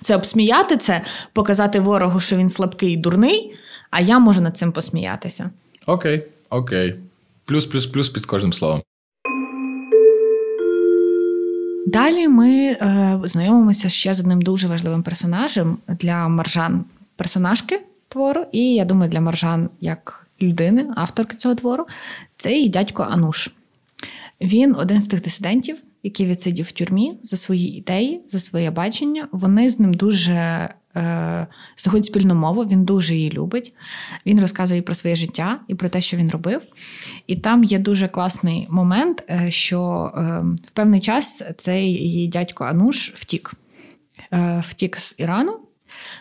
[0.00, 3.54] Це обсміяти це, показати ворогу, що він слабкий і дурний,
[3.90, 5.50] а я можу над цим посміятися.
[5.86, 6.26] Окей.
[6.50, 6.94] Окей.
[7.44, 8.82] Плюс, плюс, плюс під кожним словом.
[11.86, 16.84] Далі ми е, знайомимося ще з одним дуже важливим персонажем для маржан
[17.16, 21.86] персонажки твору, і я думаю, для маржан як людини, авторки цього твору,
[22.36, 23.50] це і дядько Ануш.
[24.40, 29.28] Він один з тих дисидентів, який відсидів в тюрмі за свої ідеї, за своє бачення.
[29.32, 30.32] Вони з ним дуже
[30.96, 33.74] е, знаходить спільну мову, він дуже її любить.
[34.26, 36.62] Він розказує про своє життя і про те, що він робив.
[37.26, 40.20] І там є дуже класний момент, е, що е,
[40.66, 43.54] в певний час цей її дядько Ануш втік.
[44.32, 45.60] Е, втік з Ірану,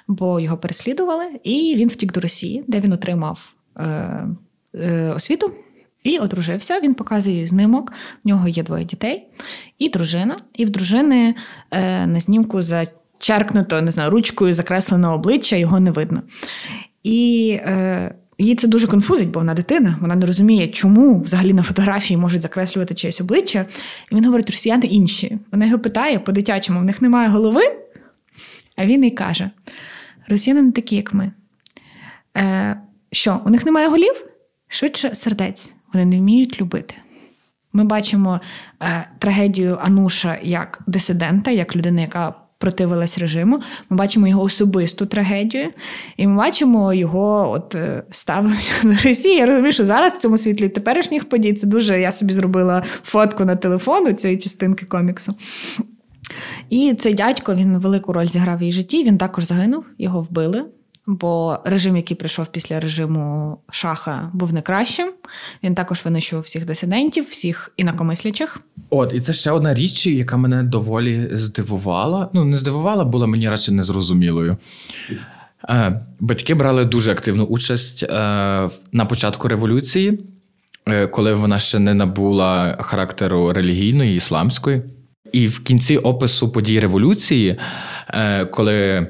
[0.08, 4.28] бо його переслідували, і він втік до Росії, де він отримав е,
[4.76, 5.54] е, освіту.
[6.04, 7.94] І одружився, він показує знимок.
[8.24, 9.28] В нього є двоє дітей
[9.78, 10.38] і дружина.
[10.56, 11.36] І в дружини
[11.72, 12.86] е, на знімку за
[13.20, 16.22] черкнуто, не знаю, ручкою закреслено обличчя, його не видно.
[17.04, 17.60] І
[18.42, 22.42] її це дуже конфузить, бо вона дитина, вона не розуміє, чому взагалі на фотографії можуть
[22.42, 23.66] закреслювати чиєсь обличчя.
[24.12, 25.38] І він говорить, росіяни інші.
[25.52, 27.62] Вона його питає по-дитячому: в них немає голови.
[28.76, 29.50] А він їй каже:
[30.28, 31.32] росіяни не такі, як ми.
[33.12, 34.26] Що, у них немає голів?
[34.68, 35.76] Швидше сердець.
[35.94, 36.96] Вони не вміють любити.
[37.74, 38.42] Ми бачимо
[38.82, 43.62] е, трагедію Ануша як дисидента, як людина, яка противилась режиму.
[43.90, 45.72] Ми бачимо його особисту трагедію,
[46.18, 49.36] і ми бачимо його от е, ставлення до Росії.
[49.36, 52.02] Я розумію, що зараз в цьому світлі теперішніх подій це дуже.
[52.02, 55.34] Я собі зробила фотку на телефон у цієї частинки коміксу.
[56.70, 59.04] І цей дядько він велику роль зіграв в її житті.
[59.04, 60.66] Він також загинув, його вбили.
[61.08, 65.14] Бо режим, який прийшов після режиму шаха, був не кращим.
[65.64, 68.62] Він також винищував всіх дисидентів, всіх інакомислячих.
[68.90, 72.30] От, і це ще одна річ, яка мене доволі здивувала.
[72.34, 74.58] Ну, не здивувала, була мені радше незрозумілою.
[75.70, 78.08] Е, батьки брали дуже активну участь е,
[78.92, 80.20] на початку революції,
[80.88, 84.82] е, коли вона ще не набула характеру релігійної, ісламської.
[85.32, 87.60] І в кінці опису подій революції,
[88.52, 89.08] коли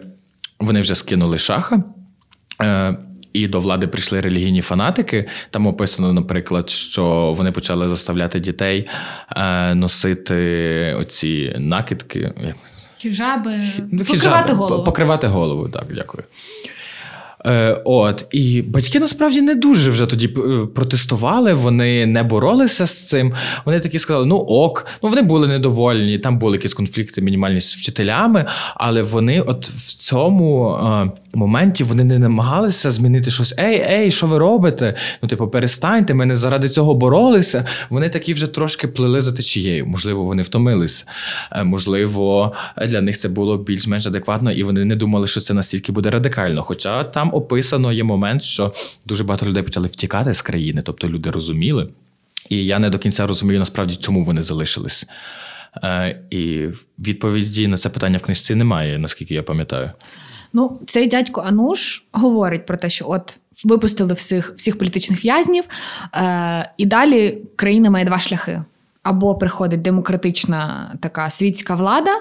[0.61, 1.83] вони вже скинули шаха.
[2.61, 2.97] Е,
[3.33, 5.27] і до влади прийшли релігійні фанатики.
[5.49, 8.87] Там описано, наприклад, що вони почали заставляти дітей
[9.35, 12.33] е, носити оці накидки.
[12.97, 13.51] Хіжаби,
[14.07, 14.83] покривати голову.
[14.83, 16.23] Покривати голову, так, дякую.
[17.45, 23.07] Е, От, І батьки насправді не дуже вже тоді е, протестували, вони не боролися з
[23.07, 23.33] цим.
[23.65, 27.75] Вони такі сказали: ну ок, ну вони були недовольні, там були якісь конфлікти мінімальні з
[27.75, 33.53] вчителями, але вони от в цьому е, моменті вони не намагалися змінити щось.
[33.59, 34.95] Ей, ей, що ви робите?
[35.21, 37.65] Ну, типу, перестаньте, ми не заради цього боролися.
[37.89, 39.85] Вони такі вже трошки плили за течією.
[39.85, 41.05] Можливо, вони втомилися.
[41.51, 42.53] Е, можливо,
[42.87, 46.63] для них це було більш-менш адекватно, і вони не думали, що це настільки буде радикально.
[46.63, 48.73] Хоча там описано є момент, що
[49.05, 51.87] дуже багато людей почали втікати з країни, тобто люди розуміли.
[52.49, 55.07] І я не до кінця розумію, насправді, чому вони залишились.
[55.83, 56.67] Е, І
[56.99, 59.91] відповіді на це питання в книжці немає, наскільки я пам'ятаю.
[60.53, 65.63] Ну, цей дядько Ануш говорить про те, що от випустили всіх всіх політичних в'язнів,
[66.15, 68.61] е, і далі країна має два шляхи:
[69.03, 72.11] або приходить демократична така світська влада.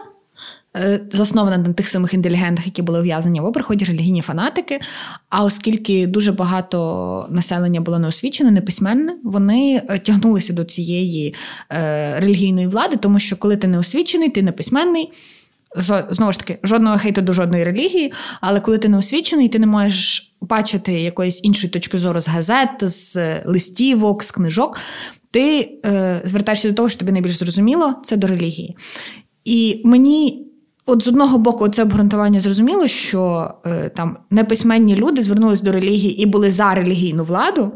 [0.77, 4.81] Е, заснована на тих самих інтелігентах, які були ув'язані, або приходять релігійні фанатики.
[5.29, 11.35] А оскільки дуже багато населення було неосвічене, неписьменне, вони е, тягнулися до цієї
[11.73, 15.13] е, релігійної влади, тому що коли ти не освічений, ти неписьменний,
[16.11, 19.67] Знову ж таки, жодного хейту до жодної релігії, але коли ти не освічений, ти не
[19.67, 24.81] можеш бачити якоїсь іншої точки зору з газет, з листівок, з книжок,
[25.31, 28.77] ти е, звертаєшся до того, що тобі найбільш зрозуміло, це до релігії.
[29.45, 30.47] І мені.
[30.87, 36.23] От з одного боку, це обґрунтування зрозуміло, що е, там неписьменні люди звернулись до релігії
[36.23, 37.73] і були за релігійну владу.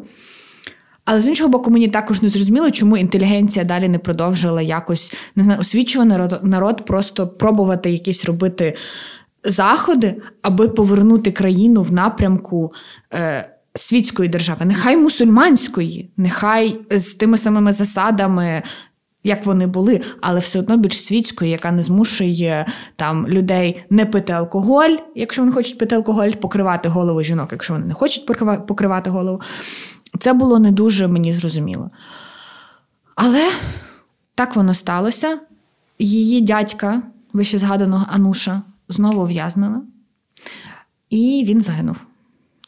[1.05, 5.45] Але з іншого боку, мені також не зрозуміло, чому інтелігенція далі не продовжила якось не
[5.45, 8.77] знаю, освічувати народ, народ просто пробувати якісь робити
[9.45, 12.73] заходи, аби повернути країну в напрямку.
[13.12, 18.62] Е, Світської держави, нехай мусульманської, нехай з тими самими засадами,
[19.25, 24.33] як вони були, але все одно більш світської, яка не змушує там людей не пити
[24.33, 28.27] алкоголь, якщо вони хочуть пити алкоголь, покривати голову жінок, якщо вони не хочуть
[28.67, 29.40] покривати голову.
[30.18, 31.90] Це було не дуже мені зрозуміло.
[33.14, 33.50] Але
[34.35, 35.38] так воно сталося.
[35.98, 39.81] Її дядька, вище згаданого Ануша, знову в'язнили,
[41.11, 41.96] і він загинув.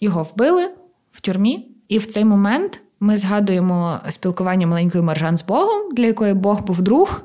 [0.00, 0.70] Його вбили
[1.12, 6.34] в тюрмі, і в цей момент ми згадуємо спілкування маленької Маржан з Богом, для якої
[6.34, 7.22] Бог був друг.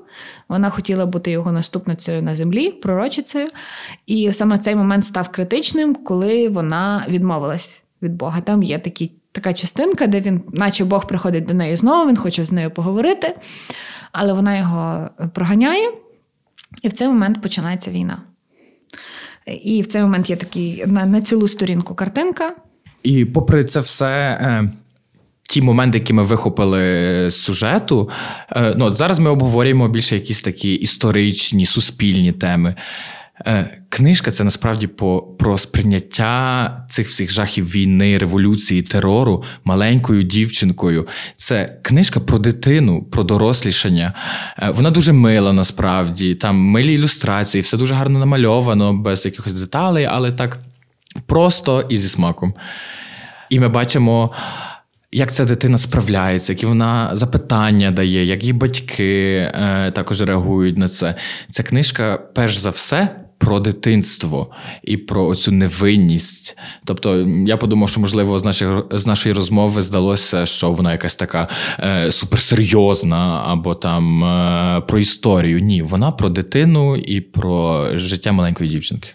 [0.50, 3.48] Вона хотіла бути його наступницею на землі, пророчицею.
[4.06, 8.42] І саме цей момент став критичним, коли вона відмовилась від Бога.
[8.42, 12.44] Там є такі така частинка, де він, наче Бог приходить до неї знову, він хоче
[12.44, 13.36] з нею поговорити,
[14.12, 15.90] але вона його проганяє,
[16.84, 18.22] і в цей момент починається війна.
[19.64, 22.56] І в цей момент є такий на, на цілу сторінку картинка.
[23.04, 24.08] І попри це все.
[24.08, 24.72] Е,
[25.52, 26.80] ті моменти, які ми вихопили
[27.30, 28.10] з сюжету,
[28.50, 32.76] е, ну зараз ми обговорюємо більше якісь такі історичні, суспільні теми.
[33.48, 41.08] Е, книжка це насправді по, про сприйняття цих всіх жахів війни, революції, терору маленькою дівчинкою.
[41.36, 44.14] Це книжка про дитину, про дорослішання.
[44.60, 46.36] Е, вона дуже мила насправді.
[46.36, 50.60] Там милі ілюстрації, все дуже гарно намальовано, без якихось деталей, але так
[51.26, 52.54] просто і зі смаком.
[53.50, 54.32] І ми бачимо.
[55.14, 60.88] Як ця дитина справляється, які вона запитання дає, як її батьки е, також реагують на
[60.88, 61.16] це.
[61.50, 63.10] Ця книжка, перш за все,
[63.42, 64.48] про дитинство
[64.84, 66.58] і про цю невинність.
[66.86, 71.48] Тобто, я подумав, що можливо з нашої, з нашої розмови здалося, що вона якась така
[71.80, 75.60] е, суперсерйозна, або там е, про історію.
[75.60, 79.10] Ні, вона про дитину і про життя маленької дівчинки.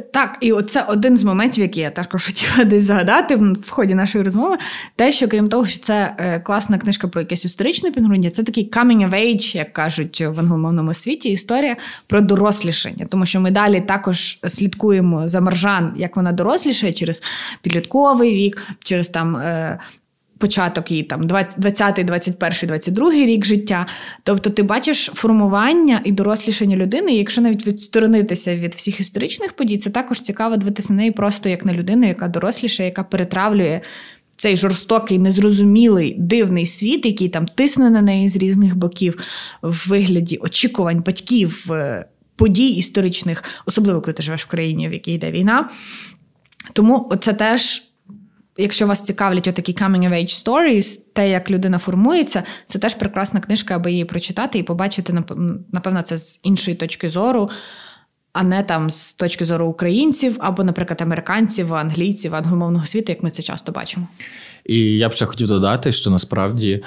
[0.00, 4.24] Так, і оце один з моментів, який я також хотіла десь згадати в ході нашої
[4.24, 4.56] розмови.
[4.96, 8.70] Те, що крім того, що це е, класна книжка про якесь історичне підґрунтя, це такий
[8.70, 13.06] coming of age, як кажуть в англомовному світі, історія про дорослішання.
[13.08, 17.22] Тому що ми далі також слідкуємо за маржан, як вона дорослішає через
[17.62, 19.78] підлітковий вік, через там е,
[20.38, 23.86] початок її там 20, 21, 22 рік життя.
[24.22, 29.78] Тобто ти бачиш формування і дорослішання людини, і якщо навіть відсторонитися від всіх історичних подій,
[29.78, 33.80] це також цікаво дивитися на неї просто як на людину, яка доросліша, яка перетравлює.
[34.38, 39.18] Цей жорстокий, незрозумілий, дивний світ, який там тисне на неї з різних боків
[39.62, 45.12] в вигляді очікувань батьків, е, подій історичних, особливо коли ти живеш в країні, в якій
[45.12, 45.70] йде війна.
[46.72, 47.85] Тому це теж
[48.58, 53.40] Якщо вас цікавлять отакі coming of age stories, те, як людина формується, це теж прекрасна
[53.40, 55.12] книжка, аби її прочитати і побачити,
[55.72, 57.50] напевно, це з іншої точки зору,
[58.32, 63.30] а не там з точки зору українців або, наприклад, американців, англійців, англомовного світу, як ми
[63.30, 64.08] це часто бачимо.
[64.64, 66.84] І я б ще хотів додати, що насправді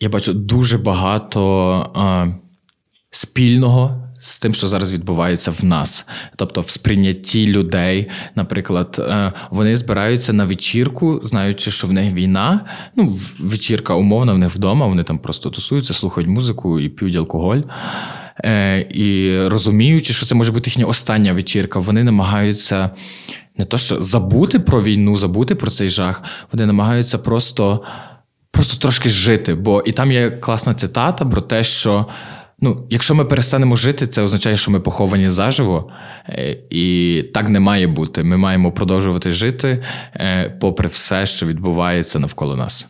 [0.00, 1.42] я бачу дуже багато
[1.94, 2.26] а,
[3.10, 6.06] спільного з тим, що зараз відбувається в нас,
[6.36, 12.60] тобто в сприйнятті людей, наприклад, е, вони збираються на вечірку, знаючи, що в них війна.
[12.96, 17.60] Ну, вечірка умовна, в них вдома, вони там просто тусуються, слухають музику і п'ють алкоголь.
[18.44, 22.90] Е, і розуміючи, що це може бути їхня остання вечірка, вони намагаються
[23.58, 27.82] не то, що забути про війну, забути про цей жах, вони намагаються просто,
[28.50, 29.54] просто трошки жити.
[29.54, 32.06] Бо і там є класна цитата про те, що.
[32.62, 35.92] Ну, якщо ми перестанемо жити, це означає, що ми поховані заживо,
[36.28, 38.24] е, і так не має бути.
[38.24, 39.84] Ми маємо продовжувати жити,
[40.14, 42.88] е, попри все, що відбувається навколо нас.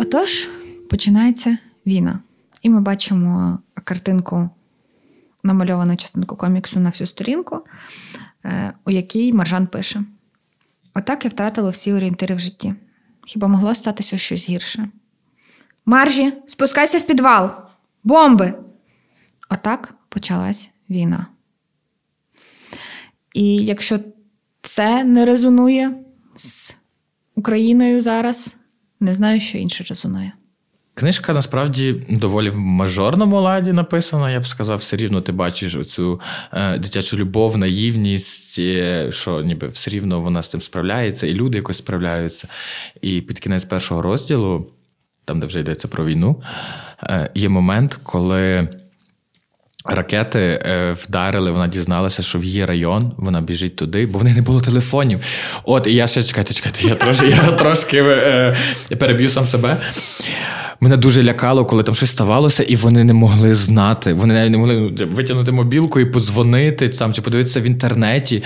[0.00, 0.48] Отож,
[0.90, 2.18] починається війна.
[2.62, 4.50] І ми бачимо картинку,
[5.42, 7.60] намальовану частинку коміксу на всю сторінку,
[8.44, 10.04] е, у якій Маржан пише:
[10.94, 12.74] Отак я втратила всі орієнтири в житті.
[13.26, 14.88] Хіба могло статися щось гірше?
[15.86, 17.50] Маржі, спускайся в підвал!
[18.04, 18.54] Бомби!
[19.50, 21.26] Отак почалась війна.
[23.34, 23.98] І якщо
[24.62, 25.94] це не резонує
[26.34, 26.74] з
[27.34, 28.56] Україною зараз,
[29.00, 30.32] не знаю, що інше резонує.
[30.94, 34.30] Книжка насправді доволі в мажорному ладі написана.
[34.30, 36.20] Я б сказав, все рівно ти бачиш оцю
[36.52, 41.58] е, дитячу любов, наївність, е, що ніби все рівно вона з тим справляється, і люди
[41.58, 42.48] якось справляються.
[43.00, 44.66] І під кінець першого розділу,
[45.24, 46.42] там де вже йдеться про війну,
[47.02, 48.68] е, є момент, коли.
[49.84, 54.36] Ракети е, вдарили, вона дізналася, що в її район вона біжить туди, бо в неї
[54.36, 55.20] не було телефонів.
[55.64, 58.54] От, і я ще чекайте, чекайте, я трошки я трошки е,
[58.98, 59.76] переб'ю сам себе.
[60.82, 64.12] Мене дуже лякало, коли там щось ставалося, і вони не могли знати.
[64.12, 68.42] Вони навіть не могли ну, витягнути мобілку і подзвонити там, чи подивитися в інтернеті.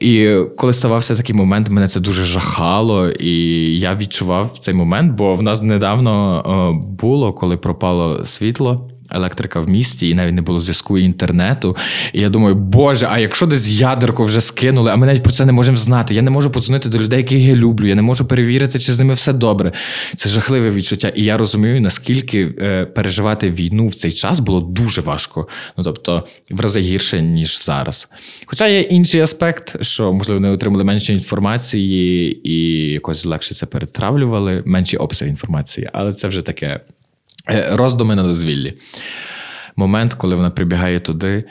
[0.00, 3.30] І коли ставався такий момент, мене це дуже жахало, і
[3.78, 9.68] я відчував цей момент, бо в нас недавно е, було, коли пропало світло електрика в
[9.68, 11.76] місті, і навіть не було зв'язку і інтернету.
[12.12, 15.44] І я думаю, боже, а якщо десь ядерку вже скинули, а ми навіть про це
[15.44, 16.14] не можемо знати.
[16.14, 17.86] Я не можу подзвонити до людей, яких я люблю.
[17.86, 19.72] Я не можу перевірити, чи з ними все добре.
[20.16, 21.08] Це жахливе відчуття.
[21.08, 25.48] І я розумію, наскільки е, переживати війну в цей час було дуже важко.
[25.76, 28.08] Ну тобто, в рази гірше, ніж зараз.
[28.46, 34.62] Хоча є інший аспект, що можливо не отримали менше інформації і якось легше це перетравлювали,
[34.66, 36.80] менші обсяги інформації, але це вже таке.
[37.50, 38.78] Е, роздуми на дозвіллі.
[39.76, 41.42] Момент, коли вона прибігає туди,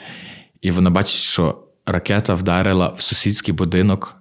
[0.60, 4.16] і вона бачить, що ракета вдарила в сусідський будинок,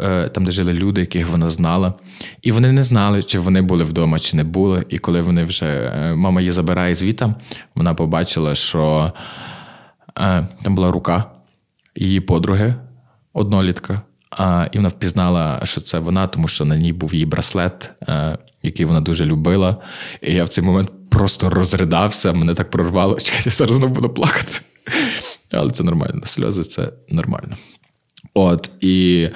[0.00, 1.94] е, там, де жили люди, яких вона знала.
[2.42, 4.86] І вони не знали, чи вони були вдома, чи не були.
[4.88, 7.34] І коли вони вже е, мама її забирає звідти,
[7.74, 9.12] вона побачила, що
[10.62, 11.24] там була рука
[11.96, 12.74] її подруги,
[13.32, 14.02] однолітка.
[14.36, 17.92] А, І вона впізнала, що це вона, тому що на ній був її браслет,
[18.62, 19.76] який вона дуже любила.
[20.22, 23.20] І я в цей момент просто розридався, мене так прорвало.
[23.20, 24.60] Чекайте, я зараз знову буду плакати.
[25.50, 26.26] Але це нормально.
[26.26, 27.56] Сльози це нормально.
[28.34, 29.28] От і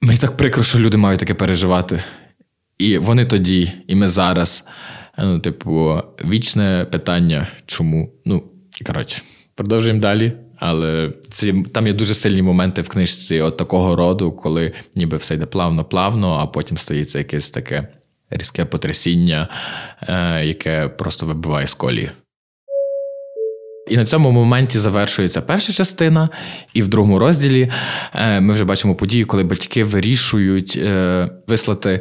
[0.00, 2.02] мені так прикро, що люди мають таке переживати.
[2.78, 4.64] І вони тоді, і ми зараз.
[5.18, 8.12] Ну, типу, вічне питання, чому?
[8.24, 8.44] Ну,
[8.86, 9.22] коротше,
[9.54, 10.32] продовжуємо далі.
[10.66, 15.34] Але ці, там є дуже сильні моменти в книжці от такого роду, коли ніби все
[15.34, 17.88] йде плавно-плавно, а потім стається якесь таке
[18.30, 19.48] різке потрясіння,
[20.02, 22.10] е, яке просто вибиває з колії.
[23.90, 26.28] І на цьому моменті завершується перша частина,
[26.74, 27.72] і в другому розділі
[28.14, 32.00] е, ми вже бачимо подію, коли батьки вирішують е, вислати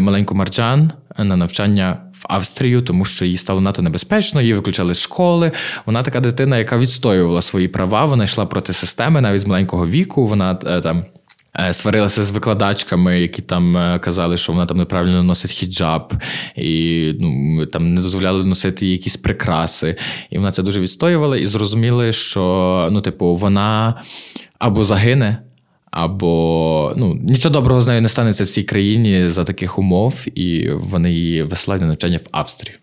[0.00, 5.00] маленьку Марджан на навчання в Австрію, тому що їй стало надто небезпечно, її виключали з
[5.00, 5.52] школи.
[5.86, 8.04] Вона така дитина, яка відстоювала свої права.
[8.04, 10.26] Вона йшла проти системи навіть з маленького віку.
[10.26, 11.04] Вона там
[11.58, 16.12] Е, сварилася з викладачками, які там е, казали, що вона там неправильно носить хіджаб,
[16.56, 19.96] і ну, там не дозволяли носити якісь прикраси.
[20.30, 24.02] І вона це дуже відстоювала і зрозуміли, що ну, типу, вона
[24.58, 25.38] або загине.
[25.94, 30.70] Або ну нічого доброго з нею не станеться в цій країні за таких умов, і
[30.70, 32.76] вони її висилають на навчання в Австрію.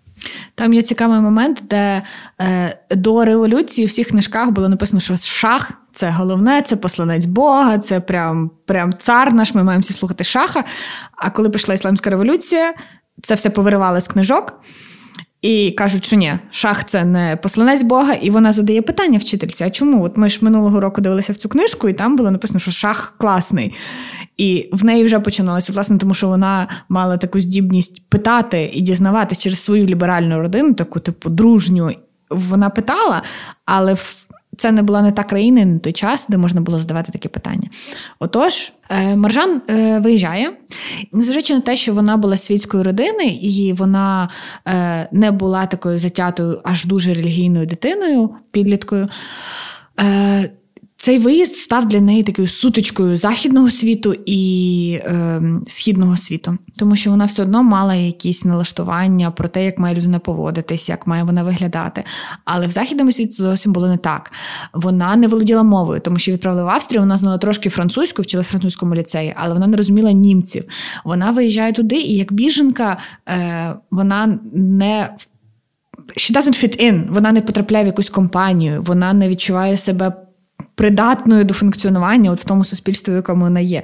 [0.56, 2.02] Там є цікавий момент, де
[2.42, 7.78] е, до революції в всіх книжках було написано, що шах це головне, це посланець Бога,
[7.78, 9.56] це прям прям цар наш.
[9.56, 10.64] Ми маємо всі слухати шаха.
[11.16, 12.74] А коли прийшла ісламська революція,
[13.24, 14.62] це все повиривали з книжок.
[15.42, 19.70] І кажуть, що ні, шах це не посланець Бога, і вона задає питання вчительці: а
[19.70, 20.04] чому?
[20.04, 23.14] От ми ж минулого року дивилися в цю книжку, і там було написано, що шах
[23.18, 23.74] класний.
[24.38, 29.42] І в неї вже починалося, власне, тому що вона мала таку здібність питати і дізнаватись
[29.42, 31.92] через свою ліберальну родину, таку типу дружню.
[32.30, 33.24] Вона питала,
[33.66, 33.96] але
[34.62, 37.70] це не була не та країна, не той час, де можна було задавати такі питання.
[38.20, 40.52] Отож, е, Маржан е, виїжджає,
[41.12, 44.30] незважаючи на те, що вона була світської родини, і вона
[44.68, 49.10] е, не була такою затятою, аж дуже релігійною дитиною, підліткою.
[51.02, 57.10] Цей виїзд став для неї такою сутичкою західного світу і е, східного світу, тому що
[57.10, 61.44] вона все одно мала якісь налаштування про те, як має людина поводитись, як має вона
[61.44, 62.04] виглядати.
[62.46, 64.32] Але в західному світі зовсім було не так.
[64.74, 67.02] Вона не володіла мовою, тому що відправили в Австрію.
[67.02, 70.66] Вона знала трошки французьку, вчилась в французькому ліцеї, але вона не розуміла німців.
[71.06, 72.98] Вона виїжджає туди, і як біженка
[73.30, 75.10] е, вона не
[76.18, 80.14] She doesn't fit in, Вона не потрапляє в якусь компанію, вона не відчуває себе
[80.76, 83.84] придатною до функціонування от в тому суспільстві, в якому вона є.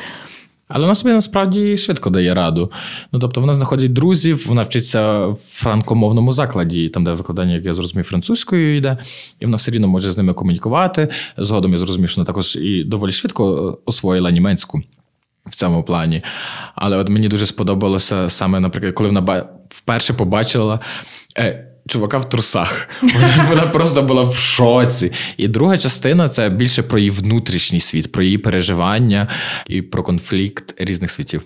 [0.67, 2.71] Але вона собі насправді швидко дає раду.
[3.11, 7.73] Ну тобто вона знаходить друзів, вона вчиться в франкомовному закладі, там, де викладання, як я
[7.73, 8.97] зрозумів, французькою йде,
[9.39, 11.09] і вона все рівно може з ними комунікувати.
[11.37, 14.81] Згодом я зрозумів, що вона також і доволі швидко освоїла німецьку.
[15.45, 16.21] В цьому плані.
[16.75, 20.79] Але от мені дуже сподобалося саме, наприклад, коли вона вперше побачила
[21.37, 22.89] е, чувака в трусах.
[23.49, 25.11] Вона просто була в шоці.
[25.37, 29.27] І друга частина це більше про її внутрішній світ, про її переживання
[29.67, 31.41] і про конфлікт різних світів.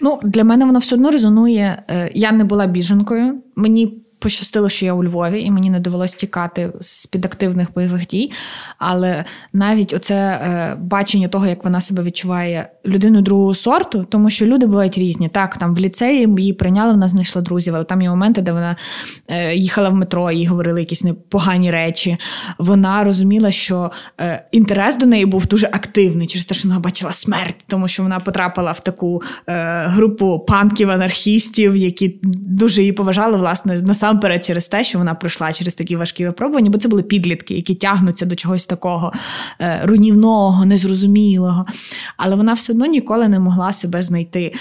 [0.00, 1.82] Ну, для мене вона все одно резонує.
[1.90, 3.42] Е, я не була біженкою.
[3.56, 8.06] Мені пощастило, що я у Львові, і мені не довелося тікати з під активних бойових
[8.06, 8.32] дій.
[8.78, 14.46] Але навіть оце е, бачення того, як вона себе відчуває людину другого сорту, тому що
[14.46, 15.28] люди бувають різні.
[15.28, 18.76] Так, там в ліцеї її прийняли, вона знайшла друзів, але там є моменти, де вона
[19.28, 22.16] е, їхала в метро, їй говорили якісь непогані речі.
[22.58, 27.12] Вона розуміла, що е, інтерес до неї був дуже активний, через те, що вона бачила
[27.12, 29.22] смерть, тому що вона потрапила в таку
[29.86, 33.78] групу панків-анархістів, які дуже її поважали, власне,
[34.16, 37.74] насамперед через те, що вона пройшла через такі важкі випробування, бо це були підлітки, які
[37.74, 39.12] тягнуться до чогось такого
[39.60, 41.66] е, руйнівного, незрозумілого.
[42.16, 44.54] Але вона все одно ніколи не могла себе знайти.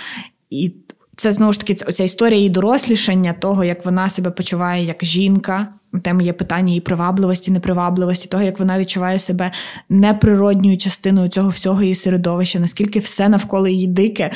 [0.50, 0.74] І
[1.16, 5.68] це знову ж таки ця історія її дорослішання, того, як вона себе почуває як жінка.
[6.04, 9.52] Тема є питання її привабливості, непривабливості, того, як вона відчуває себе
[9.90, 14.32] неприродньою частиною цього всього її середовища, наскільки все навколо її дике.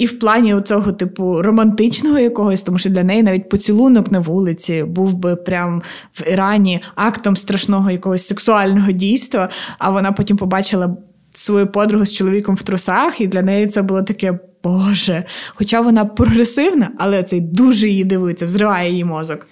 [0.00, 4.84] І в плані цього типу романтичного якогось, тому що для неї навіть поцілунок на вулиці
[4.84, 5.82] був би прям
[6.14, 9.48] в Ірані актом страшного якогось сексуального дійства.
[9.78, 10.96] А вона потім побачила
[11.30, 14.38] свою подругу з чоловіком в трусах, і для неї це було таке.
[14.64, 15.24] Боже,
[15.54, 19.46] хоча вона прогресивна, але цей дуже її дивиться, взриває її мозок.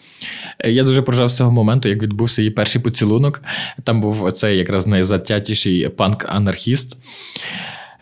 [0.65, 3.43] Я дуже прожав з цього моменту, як відбувся її перший поцілунок.
[3.85, 6.97] Там був оцей якраз найзатятіший панк-анархіст.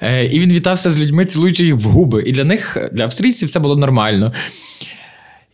[0.01, 2.23] Е, і він вітався з людьми, цілуючи їх в губи.
[2.27, 4.33] І для них, для австрійців, це було нормально.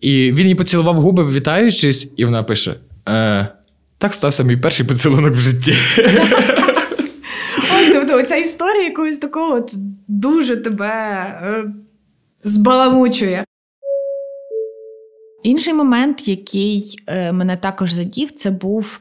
[0.00, 2.74] І він їй поцілував губи, вітаючись, і вона пише:
[3.08, 3.48] е,
[3.98, 5.74] так стався мій перший поцілунок в житті.
[7.92, 9.66] Тобто, оця історія якогось такого
[10.08, 10.90] дуже тебе
[11.42, 11.64] е,
[12.44, 13.44] збаламучує.
[15.42, 19.00] Інший момент, який е, мене також задів, це був,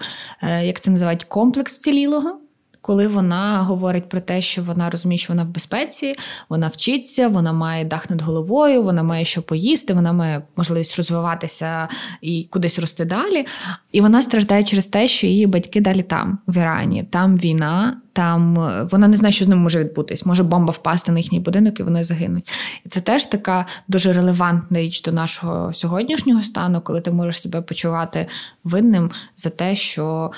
[0.64, 2.41] як це називають, комплекс вцілілого
[2.82, 6.14] коли вона говорить про те, що вона розуміє, що вона в безпеці,
[6.50, 11.88] вона вчиться, вона має дах над головою, вона має що поїсти, вона має можливість розвиватися
[12.22, 13.46] і кудись рости далі.
[13.92, 17.98] І вона страждає через те, що її батьки далі там, в Ірані, там війна.
[18.14, 18.56] Там
[18.92, 20.26] вона не знає, що з ним може відбутись.
[20.26, 22.50] Може бомба впасти на їхній будинок, і вони загинуть.
[22.86, 27.62] І це теж така дуже релевантна річ до нашого сьогоднішнього стану, коли ти можеш себе
[27.62, 28.28] почувати
[28.64, 30.32] винним за те, що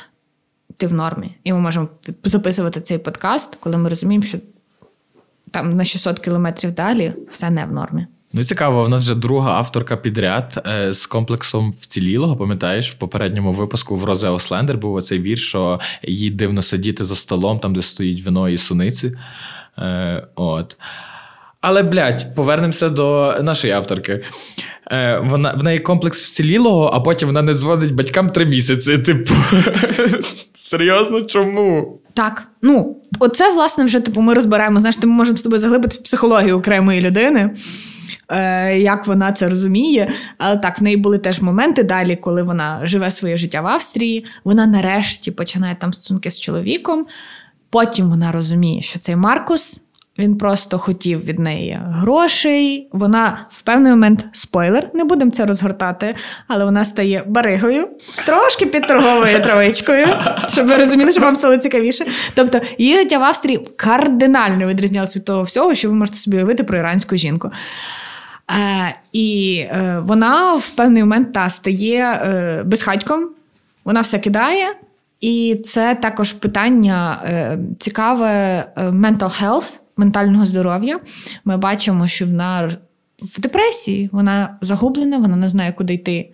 [0.78, 1.36] ти в нормі.
[1.44, 1.88] І ми можемо
[2.24, 4.38] записувати цей подкаст, коли ми розуміємо, що
[5.52, 8.08] там на 600 кілометрів далі все не в нормі.
[8.36, 12.36] Ну, цікаво, вона вже друга авторка підряд е, з комплексом вцілілого.
[12.36, 17.16] Пам'ятаєш, в попередньому випуску в Розе Ослендер був оцей вірш, що їй дивно сидіти за
[17.16, 19.16] столом, там, де стоїть вино і суниці.
[19.78, 20.78] Е, От.
[21.64, 24.24] Але, блядь, повернемося до нашої авторки.
[24.92, 28.98] Е, вона, В неї комплекс вцілілого, а потім вона не дзвонить батькам три місяці.
[28.98, 29.34] Типу,
[30.54, 32.00] серйозно, чому?
[32.14, 32.48] Так.
[32.62, 34.80] Ну, оце, власне, вже типу, ми розбираємо.
[34.80, 37.50] Знаєш, ми можемо з тобою заглибити психологію окремої людини.
[38.30, 42.80] Е, як вона це розуміє, але так, в неї були теж моменти далі, коли вона
[42.84, 44.26] живе своє життя в Австрії.
[44.44, 47.06] Вона нарешті починає там стосунки з чоловіком.
[47.70, 49.84] Потім вона розуміє, що цей Маркус
[50.20, 52.90] він просто хотів від неї грошей.
[52.92, 56.16] Вона в певний момент спойлер, не будемо це розгортати,
[56.48, 57.88] але вона стає баригою,
[58.26, 60.08] трошки під торговою травичкою,
[60.48, 62.06] щоб ви розуміли, щоб вам стало цікавіше.
[62.34, 66.64] Тобто її життя в Австрії кардинально відрізнялося від того всього, що ви можете собі уявити
[66.64, 67.52] про іранську жінку.
[68.52, 73.30] Е, І е, вона в певний момент та стає е, безхатьком,
[73.86, 74.66] вона все кидає.
[75.22, 81.00] І це також питання е, цікаве е, mental health ментального здоров'я,
[81.46, 82.72] ми бачимо, що вона
[83.20, 86.30] в депресії, вона загублена, вона не знає, куди йти.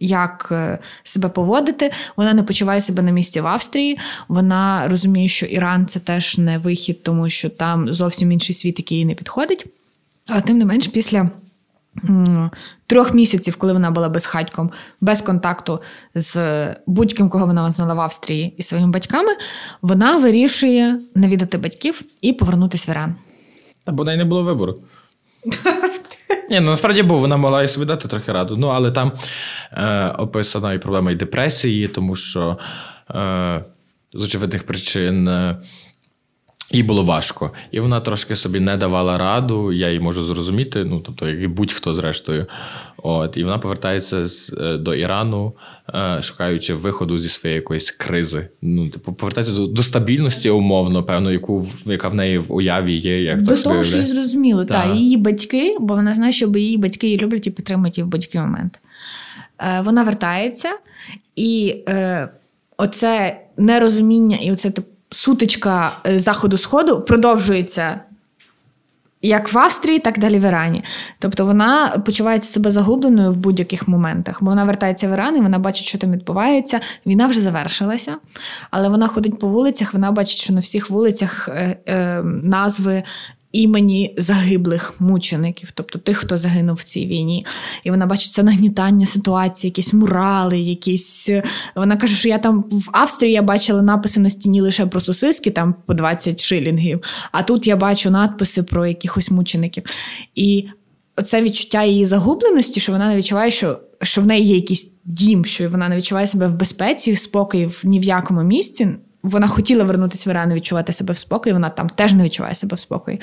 [0.00, 3.98] Як е, себе поводити, вона не почуває себе на місці в Австрії.
[4.28, 8.98] Вона розуміє, що Іран це теж не вихід, тому що там зовсім інший світ, який
[8.98, 9.66] їй не підходить.
[10.26, 11.30] Але тим не менш, після
[12.86, 14.70] трьох місяців, коли вона була безхатьком,
[15.00, 15.80] без контакту
[16.14, 16.36] з
[16.86, 19.32] будь-ким, кого вона знала в Австрії і своїми батьками,
[19.82, 23.14] вона вирішує навідати батьків і повернутися в Іран.
[23.84, 24.74] Та бо неї не було вибору.
[26.50, 28.56] Ні, ну насправді був, вона могла і собі дати трохи раду.
[28.56, 29.12] Ну, але там
[29.72, 32.58] е, описана і проблема і депресії, тому що
[33.10, 33.64] е,
[34.12, 35.28] з очевидних причин.
[35.28, 35.56] Е,
[36.74, 37.52] їй було важко.
[37.70, 41.46] І вона трошки собі не давала раду, я її можу зрозуміти, ну тобто, як і
[41.46, 42.46] будь-хто зрештою.
[43.06, 45.52] От, І вона повертається з, е, до Ірану,
[45.94, 48.48] е, шукаючи виходу зі своєї якоїсь кризи.
[48.62, 53.22] Ну, типу, повертається до, до стабільності, умовно, певно, яку яка в неї в уяві є.
[53.22, 54.84] Як До того, що їй зрозуміло, Так.
[54.84, 58.08] та її батьки, бо вона знає, що її батьки її люблять і підтримують її в
[58.08, 58.80] будь-який момент.
[59.58, 60.68] Е, вона вертається,
[61.36, 62.28] і е,
[62.76, 64.84] оце нерозуміння, і оце тип,
[65.14, 68.00] сутичка е, заходу-сходу продовжується.
[69.22, 70.84] Як в Австрії, так далі в Ірані.
[71.18, 74.38] Тобто вона почувається себе загубленою в будь-яких моментах.
[74.40, 76.80] Бо вона вертається в Іран і вона бачить, що там відбувається.
[77.06, 78.16] Війна вже завершилася,
[78.70, 83.02] але вона ходить по вулицях, вона бачить, що на всіх вулицях е, е, назви
[83.54, 87.46] імені загиблих мучеників, тобто тих, хто загинув в цій війні.
[87.84, 91.30] І вона бачить це нагнітання ситуації, якісь мурали, якісь.
[91.76, 95.50] Вона каже, що я там в Австрії я бачила написи на стіні лише про сосиски,
[95.50, 97.00] там по 20 шилінгів.
[97.32, 99.84] А тут я бачу надписи про якихось мучеників.
[100.34, 100.68] І
[101.16, 103.80] оце відчуття її загубленості, що вона не відчуває, що.
[104.02, 107.70] Що в неї є якийсь дім, що вона не відчуває себе в безпеці, в спокої
[107.84, 108.88] ні в якому місці.
[109.24, 112.54] Вона хотіла вернутися в Іран і відчувати себе в спокої, вона там теж не відчуває
[112.54, 113.20] себе в спокої.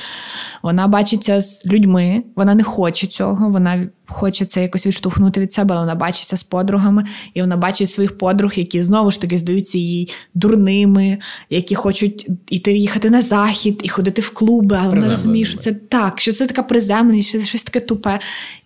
[0.64, 5.76] Вона бачиться з людьми, вона не хоче цього, вона хоче це якось відштовхнути від себе,
[5.76, 9.78] але вона бачиться з подругами, і вона бачить своїх подруг, які знову ж таки здаються
[9.78, 11.18] їй дурними,
[11.49, 15.74] які хочуть іти їхати на захід і ходити в клуби, але вона розуміє, що це
[15.74, 18.20] так, що це така приземленість, що це щось таке тупе.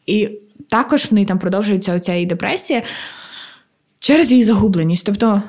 [0.06, 0.30] І
[0.70, 2.82] також в неї там продовжується оця її депресія.
[4.06, 5.06] Через її загубленість.
[5.06, 5.42] Тобто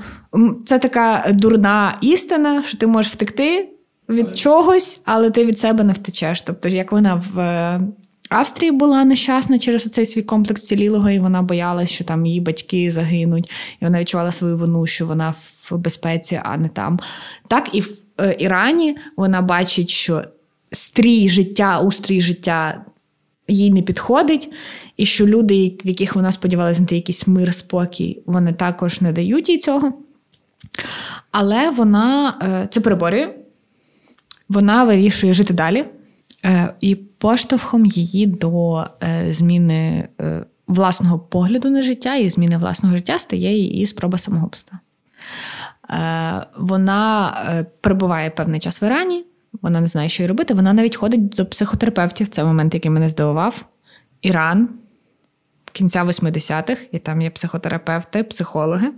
[0.66, 3.68] це така дурна істина, що ти можеш втекти
[4.08, 6.40] від чогось, але ти від себе не втечеш.
[6.40, 7.80] Тобто, як вона в е,
[8.30, 12.90] Австрії була нещасна через цей свій комплекс цілілого, і вона боялась, що там її батьки
[12.90, 13.50] загинуть,
[13.82, 15.34] і вона відчувала свою вину, що вона
[15.70, 17.00] в безпеці, а не там.
[17.48, 17.88] Так і в
[18.20, 20.24] е, Ірані вона бачить, що
[20.70, 22.84] стрій життя, устрій життя
[23.48, 24.52] їй не підходить,
[24.96, 29.48] і що люди, в яких вона сподівалася знайти якийсь мир, спокій, вони також не дають
[29.48, 29.92] їй цього.
[31.30, 33.34] Але вона е, це переборює,
[34.48, 35.84] вона вирішує жити далі.
[36.44, 40.08] Е, і поштовхом її до е, зміни
[40.66, 44.78] власного погляду на життя і зміни власного життя стає її спроба самогубства.
[46.58, 47.34] Вона
[47.80, 49.24] перебуває певний час в Ірані,
[49.62, 50.54] вона не знає, що їй робити.
[50.54, 52.28] Вона навіть ходить до психотерапевтів.
[52.28, 53.64] Це момент, який мене здивував.
[54.22, 54.68] Іран
[55.76, 58.92] кінця 80-х, і там є психотерапевти, психологи.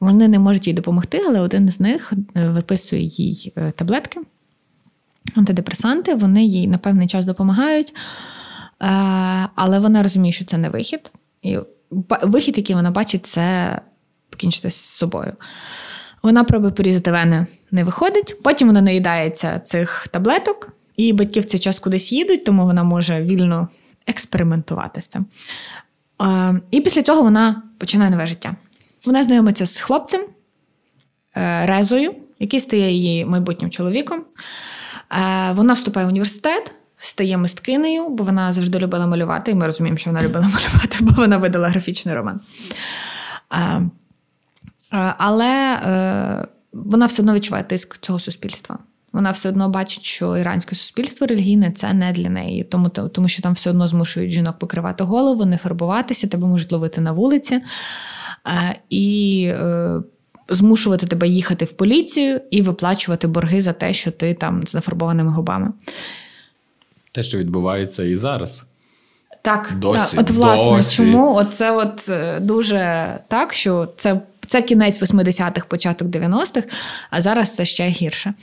[0.00, 4.20] Вони не можуть їй допомогти, але один з них е, виписує їй е, таблетки,
[5.34, 6.14] антидепресанти.
[6.14, 7.94] Вони їй на певний час допомагають, е,
[9.54, 11.12] але вона розуміє, що це не вихід.
[11.42, 11.58] І
[12.22, 13.80] вихід, який вона бачить, це
[14.30, 15.32] покінчити з собою.
[16.22, 18.42] Вона пробує порізати вени, не виходить.
[18.42, 23.22] Потім вона наїдається цих таблеток, і батьки в цей час кудись їдуть, тому вона може
[23.22, 23.68] вільно
[24.06, 25.26] експериментувати з цим.
[26.70, 28.56] І після цього вона починає нове життя.
[29.04, 30.20] Вона знайомиться з хлопцем
[31.36, 34.18] е, Резою, який стає її майбутнім чоловіком.
[34.18, 39.98] Е, вона вступає в університет, стає мисткинею, бо вона завжди любила малювати, і ми розуміємо,
[39.98, 42.40] що вона любила малювати, бо вона видала графічний роман.
[44.92, 45.78] Е, але
[46.72, 48.78] вона все одно відчуває тиск цього суспільства.
[49.12, 53.42] Вона все одно бачить, що іранське суспільство релігійне це не для неї, тому тому що
[53.42, 57.62] там все одно змушують жінок покривати голову, не фарбуватися, тебе можуть ловити на вулиці е,
[58.90, 60.00] і е,
[60.48, 65.30] змушувати тебе їхати в поліцію і виплачувати борги за те, що ти там з зафарбованими
[65.30, 65.72] губами.
[67.12, 68.66] Те, що відбувається і зараз.
[69.42, 70.20] Так, досі, так.
[70.20, 70.96] от власне, досі.
[70.96, 76.68] чому це от е, дуже так, що це це кінець 80-х, початок 90-х,
[77.10, 78.34] а зараз це ще гірше.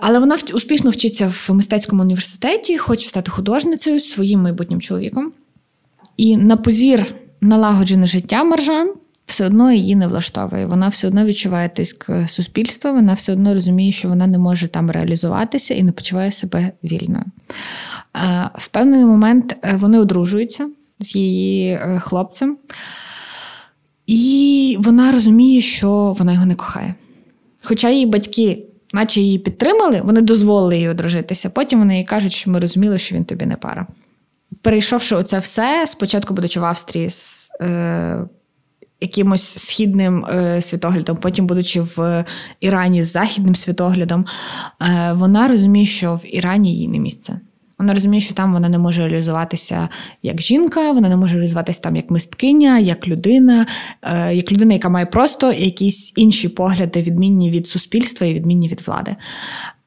[0.00, 5.32] Але вона успішно вчиться в мистецькому університеті, хоче стати художницею своїм майбутнім чоловіком.
[6.16, 8.92] І на позір налагоджене життя Маржан
[9.26, 10.66] все одно її не влаштовує.
[10.66, 14.90] Вона все одно відчуває тиск суспільства, вона все одно розуміє, що вона не може там
[14.90, 17.24] реалізуватися і не почуває себе вільною.
[18.54, 20.68] В певний момент е, вони одружуються
[20.98, 22.56] з її е, хлопцем,
[24.06, 26.94] і вона розуміє, що вона його не кохає.
[27.62, 31.50] Хоча її батьки наче її підтримали, вони дозволили їй одружитися.
[31.50, 33.86] Потім вони їй кажуть, що ми розуміли, що він тобі не пара.
[34.62, 38.28] Перейшовши оце все, спочатку, будучи в Австрії з е,
[39.00, 42.24] якимось східним е, світоглядом, потім, будучи в
[42.60, 44.26] Ірані з західним світоглядом,
[44.82, 47.40] е, вона розуміє, що в Ірані їй не місце.
[47.78, 49.88] Вона розуміє, що там вона не може реалізуватися
[50.22, 53.66] як жінка, вона не може реалізуватися там як мисткиня, як людина,
[54.02, 58.80] е, як людина, яка має просто якісь інші погляди, відмінні від суспільства і відмінні від
[58.80, 59.16] влади.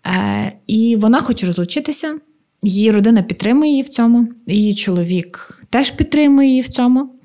[0.06, 2.16] Е, і вона хоче розлучитися.
[2.64, 7.16] Її родина підтримує її в цьому, її чоловік теж підтримує її в цьому.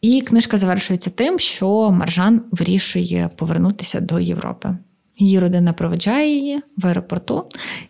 [0.00, 4.76] І книжка завершується тим, що Маржан вирішує повернутися до Європи.
[5.18, 7.44] Її родина проведжає її в аеропорту,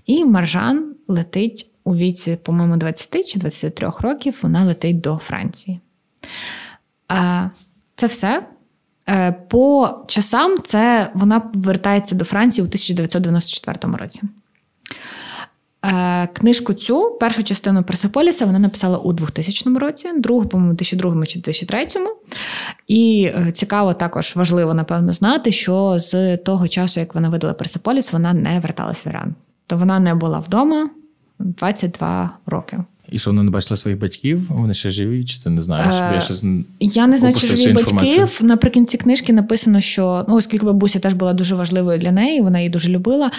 [0.06, 4.38] і Маржан летить у віці, по-моєму, 20 чи 23 років.
[4.42, 5.80] Вона летить до Франції.
[7.96, 8.46] Це все.
[9.08, 14.22] Е, по часам це вона вертається до Франції у 1994 році.
[15.84, 21.38] Е, книжку цю першу частину Персеполіса вона написала у 2000 році, другу, по-моєму, 2002 чи
[21.38, 21.86] 2003.
[22.86, 28.12] І е, цікаво, також важливо, напевно, знати, що з того часу, як вона видала Персеполіс,
[28.12, 29.34] вона не верталась в Іран.
[29.66, 30.90] То вона не була вдома
[31.38, 32.84] 22 роки.
[33.12, 34.46] І що вони не бачили своїх батьків?
[34.48, 35.94] Вони ще живі, чи ти не знаєш?
[35.94, 36.34] Е, я ще
[36.80, 38.38] я не знаю, чи живі батьків.
[38.42, 42.70] Наприкінці книжки написано, що ну, оскільки бабуся теж була дуже важливою для неї, вона її
[42.70, 43.30] дуже любила.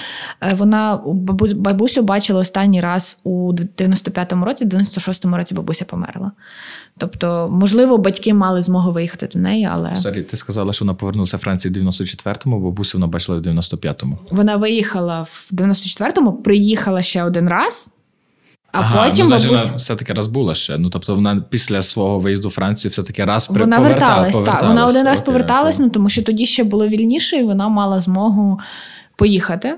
[0.41, 1.01] Е, вона
[1.55, 6.31] бабусю бачила останній раз у 95-му році, 96-му році бабуся померла.
[6.97, 9.95] Тобто, можливо, батьки мали змогу виїхати до неї, але.
[9.95, 14.17] Sorry, ти сказала, що вона повернулася в Франції в 94-му, бабусю вона бачила в 95-му.
[14.31, 17.89] Вона виїхала в 94-му, приїхала ще один раз.
[18.71, 19.65] А ага, потім ну, значить, бабусь...
[19.65, 20.77] вона все-таки раз була ще.
[20.77, 23.63] Ну тобто вона після свого виїзду в Францію все-таки раз при...
[23.63, 24.33] вона повертала, верталась.
[24.33, 24.61] поверталась.
[24.61, 27.99] Так, вона один раз поверталась, ну тому що тоді ще було вільніше, і вона мала
[27.99, 28.59] змогу
[29.15, 29.77] поїхати.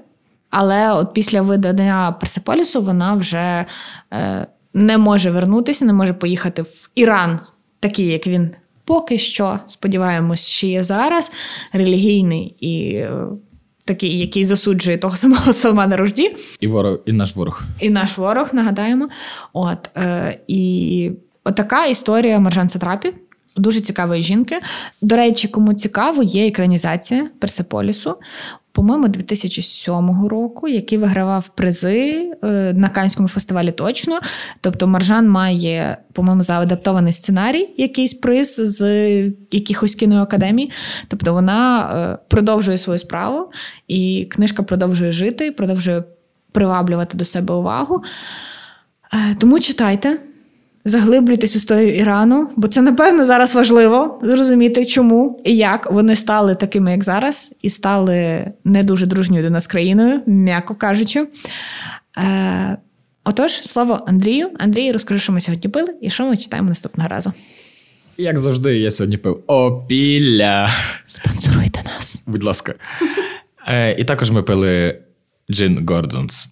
[0.50, 3.66] Але от після видання Персеполісу вона вже
[4.14, 7.40] е, не може вернутися, не може поїхати в Іран,
[7.80, 8.52] такий, як він
[8.86, 11.32] поки що, сподіваємось, ще є зараз,
[11.74, 13.04] релігійний і.
[13.92, 16.36] Такий, який засуджує того самого Салмана Ружді.
[16.60, 17.64] І ворог, і наш ворог.
[17.82, 19.10] І наш ворог, нагадаємо.
[19.54, 21.12] От, е, І
[21.44, 23.14] отака історія Маржан Сатрапі.
[23.58, 24.60] Дуже цікавої жінки.
[25.02, 28.16] До речі, кому цікаво, є екранізація Персеполісу,
[28.72, 34.20] по-моєму, 2007 року, який вигравав призи е, на Канському фестивалі точно.
[34.62, 38.84] Тобто, Маржан має, по-моєму, заадаптований сценарій, якийсь приз з
[39.52, 40.72] якихось кіноакадемій.
[41.08, 41.82] Тобто, вона
[42.14, 43.52] е, продовжує свою справу,
[43.88, 46.04] і книжка продовжує жити, продовжує
[46.52, 48.04] приваблювати до себе увагу.
[49.14, 50.18] Е, тому читайте.
[50.86, 56.56] Заглиблюйтесь у історію Ірану, бо це, напевно, зараз важливо зрозуміти, чому і як вони стали
[56.56, 61.28] такими, як зараз, і стали не дуже дружньою до нас країною, м'яко кажучи.
[62.18, 62.78] Е,
[63.24, 64.50] Отож, слово Андрію.
[64.60, 67.34] Андрій, розкажи, що ми сьогодні пили і що ми читаємо наступного разу.
[68.18, 70.70] Як завжди, я сьогодні пив опілля.
[71.06, 72.24] Спонсоруйте нас.
[72.26, 72.74] Будь ласка.
[73.68, 75.00] Е, І також ми пили
[75.52, 76.48] Джин Гордонс.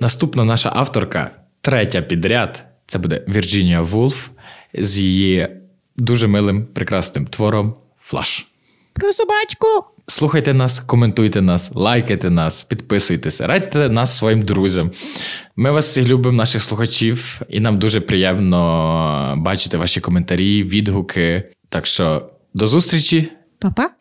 [0.00, 1.30] Наступна наша авторка,
[1.60, 4.28] третя підряд, це буде Вірджинія Вулф
[4.74, 5.48] з її
[5.96, 8.46] дуже милим, прекрасним твором Флаш.
[8.92, 9.66] Про собачку.
[10.06, 14.90] Слухайте нас, коментуйте нас, лайкайте нас, підписуйтесь, радьте нас своїм друзям.
[15.56, 21.50] Ми вас всіх любимо, наших слухачів, і нам дуже приємно бачити ваші коментарі, відгуки.
[21.68, 23.32] Так що до зустрічі.
[23.58, 23.97] Па-па.